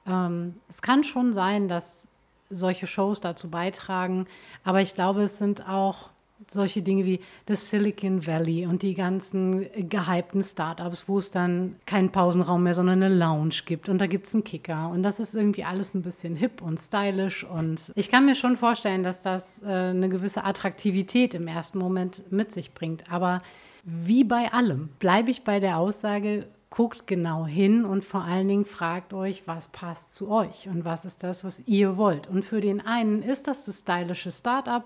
Ähm, 0.08 0.56
es 0.70 0.82
kann 0.82 1.04
schon 1.04 1.34
sein, 1.34 1.68
dass 1.68 2.08
solche 2.50 2.88
Shows 2.88 3.20
dazu 3.20 3.50
beitragen, 3.50 4.26
aber 4.64 4.82
ich 4.82 4.94
glaube, 4.94 5.24
es 5.24 5.38
sind 5.38 5.68
auch 5.68 6.10
solche 6.48 6.82
Dinge 6.82 7.06
wie 7.06 7.20
das 7.46 7.70
Silicon 7.70 8.26
Valley 8.26 8.66
und 8.66 8.82
die 8.82 8.94
ganzen 8.94 9.68
gehypten 9.90 10.44
Startups, 10.44 11.08
wo 11.08 11.20
es 11.20 11.32
dann 11.32 11.76
keinen 11.86 12.12
Pausenraum 12.12 12.64
mehr, 12.64 12.74
sondern 12.74 13.02
eine 13.02 13.14
Lounge 13.14 13.56
gibt 13.66 13.90
und 13.90 14.00
da 14.00 14.08
gibt 14.08 14.28
es 14.28 14.34
einen 14.34 14.44
Kicker 14.44 14.90
und 14.90 15.04
das 15.04 15.20
ist 15.20 15.36
irgendwie 15.36 15.64
alles 15.64 15.94
ein 15.94 16.04
bisschen 16.04 16.36
hip 16.36 16.62
und 16.62 16.80
stylisch 16.80 17.44
und 17.44 17.92
ich 17.96 18.10
kann 18.10 18.26
mir 18.26 18.36
schon 18.36 18.56
vorstellen, 18.56 19.04
dass 19.04 19.22
das 19.22 19.62
äh, 19.64 19.68
eine 19.68 20.10
gewisse 20.10 20.44
Attraktivität 20.44 21.34
im 21.34 21.48
ersten 21.48 21.80
Moment 21.80 22.32
mit 22.32 22.52
sich 22.52 22.74
bringt, 22.74 23.12
aber 23.12 23.40
wie 23.84 24.24
bei 24.24 24.52
allem 24.52 24.90
bleibe 25.00 25.32
ich 25.32 25.44
bei 25.44 25.60
der 25.60 25.78
Aussage, 25.78 26.48
guckt 26.70 27.08
genau 27.08 27.46
hin 27.46 27.86
und 27.86 28.04
vor 28.04 28.24
allen 28.24 28.48
Dingen 28.48 28.66
fragt 28.66 29.14
euch, 29.14 29.44
was 29.48 29.70
passt 29.70 30.16
zu 30.16 30.30
euch 30.30 30.68
und 30.68 30.86
was 30.86 31.06
ist 31.06 31.24
das, 31.24 31.44
was 31.44 31.62
ihr 31.66 31.98
wollt. 31.98 32.28
Und 32.28 32.44
für 32.44 32.60
den 32.60 32.86
einen 32.86 33.24
ist 33.24 33.48
das 33.48 33.66
das 33.66 33.80
stylische 33.80 34.32
Startup, 34.32 34.84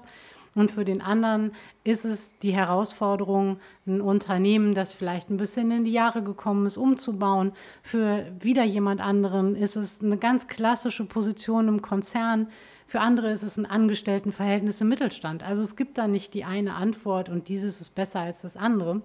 und 0.54 0.72
für 0.72 0.84
den 0.84 1.02
anderen 1.02 1.54
ist 1.86 2.04
es 2.04 2.38
die 2.40 2.54
Herausforderung, 2.54 3.60
ein 3.88 4.02
Unternehmen, 4.02 4.74
das 4.74 4.92
vielleicht 4.92 5.30
ein 5.30 5.38
bisschen 5.38 5.72
in 5.72 5.86
die 5.86 5.94
Jahre 5.94 6.24
gekommen 6.24 6.66
ist, 6.66 6.78
umzubauen. 6.78 7.54
Für 7.82 8.26
wieder 8.40 8.64
jemand 8.64 9.00
anderen 9.00 9.56
ist 9.56 9.78
es 9.78 10.02
eine 10.02 10.18
ganz 10.18 10.48
klassische 10.48 11.06
Position 11.06 11.70
im 11.70 11.82
Konzern. 11.82 12.48
Für 12.86 13.00
andere 13.00 13.32
ist 13.32 13.44
es 13.44 13.56
ein 13.56 13.66
Angestelltenverhältnis 13.66 14.82
im 14.82 14.90
Mittelstand. 14.90 15.44
Also 15.44 15.62
es 15.62 15.78
gibt 15.78 15.98
da 15.98 16.08
nicht 16.08 16.34
die 16.34 16.44
eine 16.44 16.76
Antwort 16.76 17.30
und 17.30 17.48
dieses 17.48 17.80
ist 17.80 17.96
besser 17.96 18.20
als 18.20 18.42
das 18.42 18.58
andere. 18.58 19.02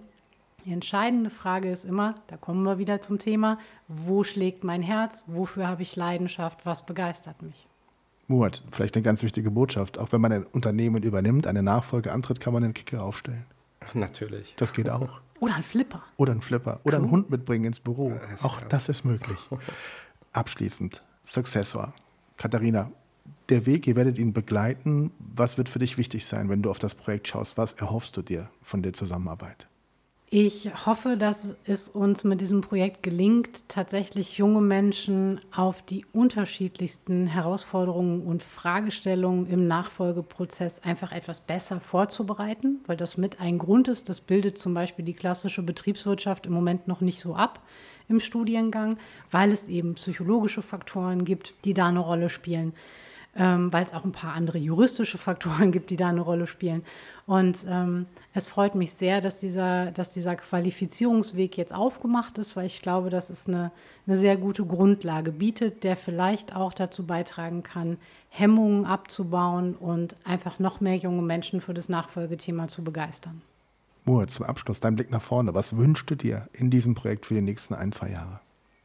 Die 0.65 0.73
entscheidende 0.73 1.29
Frage 1.29 1.71
ist 1.71 1.85
immer, 1.85 2.15
da 2.27 2.35
kommen 2.35 2.63
wir 2.63 2.77
wieder 2.77 2.99
zum 2.99 3.19
Thema, 3.19 3.57
wo 3.87 4.25
schlägt 4.25 4.65
mein 4.65 4.81
Herz, 4.81 5.23
wofür 5.27 5.65
habe 5.65 5.83
ich 5.83 5.95
Leidenschaft, 5.95 6.65
was 6.65 6.85
begeistert 6.85 7.41
mich. 7.41 7.69
Murat, 8.27 8.61
vielleicht 8.71 8.95
eine 8.95 9.03
ganz 9.03 9.23
wichtige 9.23 9.51
Botschaft. 9.51 9.97
Auch 9.97 10.11
wenn 10.11 10.21
man 10.21 10.31
ein 10.31 10.45
Unternehmen 10.45 11.03
übernimmt, 11.03 11.47
eine 11.47 11.63
Nachfolge 11.63 12.11
antritt, 12.11 12.39
kann 12.39 12.53
man 12.53 12.63
einen 12.63 12.73
Kicker 12.73 13.03
aufstellen. 13.03 13.45
Natürlich. 13.93 14.53
Das 14.57 14.73
geht 14.73 14.89
auch. 14.89 15.21
Oder 15.39 15.55
ein 15.55 15.63
Flipper. 15.63 16.03
Oder 16.17 16.33
ein 16.33 16.41
Flipper. 16.41 16.81
Oder 16.83 16.97
cool. 16.97 17.03
einen 17.03 17.11
Hund 17.11 17.29
mitbringen 17.29 17.65
ins 17.65 17.79
Büro. 17.79 18.11
Das 18.31 18.43
auch 18.43 18.61
das 18.61 18.89
ist 18.89 19.05
möglich. 19.05 19.37
Abschließend, 20.33 21.03
Successor. 21.23 21.93
Katharina, 22.35 22.91
der 23.49 23.65
Weg, 23.65 23.87
ihr 23.87 23.95
werdet 23.95 24.17
ihn 24.17 24.33
begleiten. 24.33 25.11
Was 25.19 25.57
wird 25.57 25.69
für 25.69 25.79
dich 25.79 25.97
wichtig 25.97 26.25
sein, 26.25 26.49
wenn 26.49 26.61
du 26.61 26.69
auf 26.69 26.79
das 26.79 26.95
Projekt 26.95 27.29
schaust? 27.29 27.57
Was 27.57 27.73
erhoffst 27.73 28.17
du 28.17 28.21
dir 28.21 28.49
von 28.61 28.83
der 28.83 28.93
Zusammenarbeit? 28.93 29.67
Ich 30.29 30.69
hoffe, 30.85 31.15
dass 31.15 31.55
es 31.63 31.87
uns 31.87 32.25
mit 32.25 32.41
diesem 32.41 32.59
Projekt 32.59 33.01
gelingt, 33.01 33.69
tatsächlich 33.69 34.37
junge 34.37 34.59
Menschen 34.59 35.39
auf 35.55 35.81
die 35.81 36.05
unterschiedlichsten 36.11 37.27
Herausforderungen 37.27 38.23
und 38.23 38.43
Fragestellungen 38.43 39.47
im 39.47 39.67
Nachfolgeprozess 39.67 40.83
einfach 40.83 41.13
etwas 41.13 41.39
besser 41.39 41.79
vorzubereiten, 41.79 42.81
weil 42.87 42.97
das 42.97 43.15
mit 43.15 43.39
ein 43.39 43.57
Grund 43.57 43.87
ist. 43.87 44.09
Das 44.09 44.19
bildet 44.19 44.57
zum 44.57 44.73
Beispiel 44.73 45.05
die 45.05 45.13
klassische 45.13 45.63
Betriebswirtschaft 45.63 46.45
im 46.45 46.51
Moment 46.51 46.89
noch 46.89 46.99
nicht 46.99 47.21
so 47.21 47.33
ab 47.33 47.61
im 48.09 48.19
Studiengang, 48.19 48.97
weil 49.31 49.53
es 49.53 49.69
eben 49.69 49.95
psychologische 49.95 50.61
Faktoren 50.61 51.23
gibt, 51.23 51.53
die 51.63 51.73
da 51.73 51.87
eine 51.87 51.99
Rolle 51.99 52.29
spielen 52.29 52.73
ähm, 53.37 53.71
weil 53.71 53.83
es 53.83 53.93
auch 53.93 54.03
ein 54.03 54.11
paar 54.11 54.33
andere 54.33 54.57
juristische 54.57 55.17
Faktoren 55.17 55.71
gibt, 55.71 55.89
die 55.89 55.95
da 55.95 56.09
eine 56.09 56.21
Rolle 56.21 56.47
spielen. 56.47 56.83
Und 57.25 57.65
ähm, 57.69 58.07
es 58.33 58.47
freut 58.47 58.73
mich 58.73 58.93
sehr, 58.93 59.21
dass 59.21 59.39
dieser, 59.39 59.91
dass 59.91 60.11
dieser 60.11 60.35
Qualifizierungsweg 60.35 61.57
jetzt 61.57 61.73
aufgemacht 61.73 62.37
ist, 62.37 62.55
weil 62.55 62.65
ich 62.65 62.81
glaube, 62.81 63.09
dass 63.09 63.29
es 63.29 63.47
eine, 63.47 63.71
eine 64.07 64.17
sehr 64.17 64.37
gute 64.37 64.65
Grundlage 64.65 65.31
bietet, 65.31 65.83
der 65.83 65.95
vielleicht 65.95 66.55
auch 66.55 66.73
dazu 66.73 67.05
beitragen 67.05 67.63
kann, 67.63 67.97
Hemmungen 68.29 68.85
abzubauen 68.85 69.75
und 69.75 70.15
einfach 70.25 70.59
noch 70.59 70.79
mehr 70.79 70.95
junge 70.95 71.21
Menschen 71.21 71.61
für 71.61 71.73
das 71.73 71.89
Nachfolgethema 71.89 72.67
zu 72.67 72.83
begeistern. 72.83 73.41
Moritz, 74.05 74.35
zum 74.35 74.45
Abschluss 74.45 74.79
dein 74.79 74.95
Blick 74.95 75.11
nach 75.11 75.21
vorne. 75.21 75.53
Was 75.53 75.75
wünschst 75.75 76.09
du 76.09 76.15
dir 76.15 76.47
in 76.53 76.71
diesem 76.71 76.95
Projekt 76.95 77.25
für 77.25 77.33
die 77.33 77.41
nächsten 77.41 77.73
ein, 77.73 77.91
zwei 77.91 78.09
Jahre? 78.09 78.39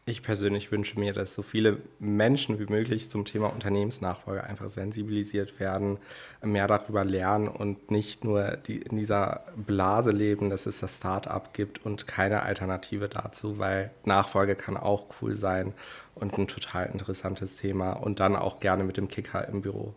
Ich 0.04 0.22
persönlich 0.22 0.72
wünsche 0.72 0.98
mir, 0.98 1.12
dass 1.12 1.32
so 1.32 1.42
viele 1.42 1.78
Menschen 2.00 2.58
wie 2.58 2.66
möglich 2.66 3.08
zum 3.08 3.24
Thema 3.24 3.52
Unternehmensnachfolge 3.52 4.42
einfach 4.42 4.68
sensibilisiert 4.68 5.60
werden, 5.60 5.98
mehr 6.42 6.66
darüber 6.66 7.04
lernen 7.04 7.46
und 7.46 7.92
nicht 7.92 8.24
nur 8.24 8.56
die, 8.66 8.78
in 8.78 8.96
dieser 8.96 9.44
Blase 9.54 10.10
leben, 10.10 10.50
dass 10.50 10.66
es 10.66 10.80
das 10.80 10.96
Start-up 10.96 11.54
gibt 11.54 11.86
und 11.86 12.08
keine 12.08 12.42
Alternative 12.42 13.08
dazu, 13.08 13.60
weil 13.60 13.92
Nachfolge 14.04 14.56
kann 14.56 14.76
auch 14.76 15.06
cool 15.20 15.36
sein 15.36 15.72
und 16.16 16.36
ein 16.36 16.48
total 16.48 16.86
interessantes 16.92 17.54
Thema 17.54 17.92
und 17.92 18.18
dann 18.18 18.34
auch 18.34 18.58
gerne 18.58 18.82
mit 18.82 18.96
dem 18.96 19.06
Kicker 19.06 19.46
im 19.46 19.62
Büro. 19.62 19.94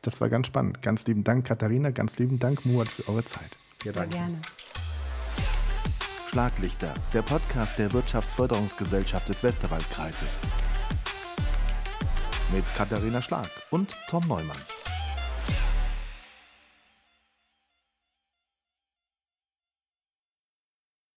Das 0.00 0.18
war 0.22 0.30
ganz 0.30 0.46
spannend. 0.46 0.80
Ganz 0.80 1.06
lieben 1.06 1.24
Dank, 1.24 1.46
Katharina. 1.46 1.90
Ganz 1.90 2.18
lieben 2.18 2.38
Dank, 2.38 2.64
Murat, 2.64 2.88
für 2.88 3.06
eure 3.10 3.24
Zeit. 3.24 3.50
Ja, 3.84 3.92
danke. 3.92 4.16
gerne. 4.16 4.40
Schlaglichter, 6.36 6.92
der 7.14 7.22
Podcast 7.22 7.78
der 7.78 7.94
Wirtschaftsförderungsgesellschaft 7.94 9.26
des 9.26 9.42
Westerwaldkreises. 9.42 10.38
Mit 12.52 12.66
Katharina 12.74 13.22
Schlag 13.22 13.48
und 13.70 13.96
Tom 14.10 14.22
Neumann. 14.28 14.75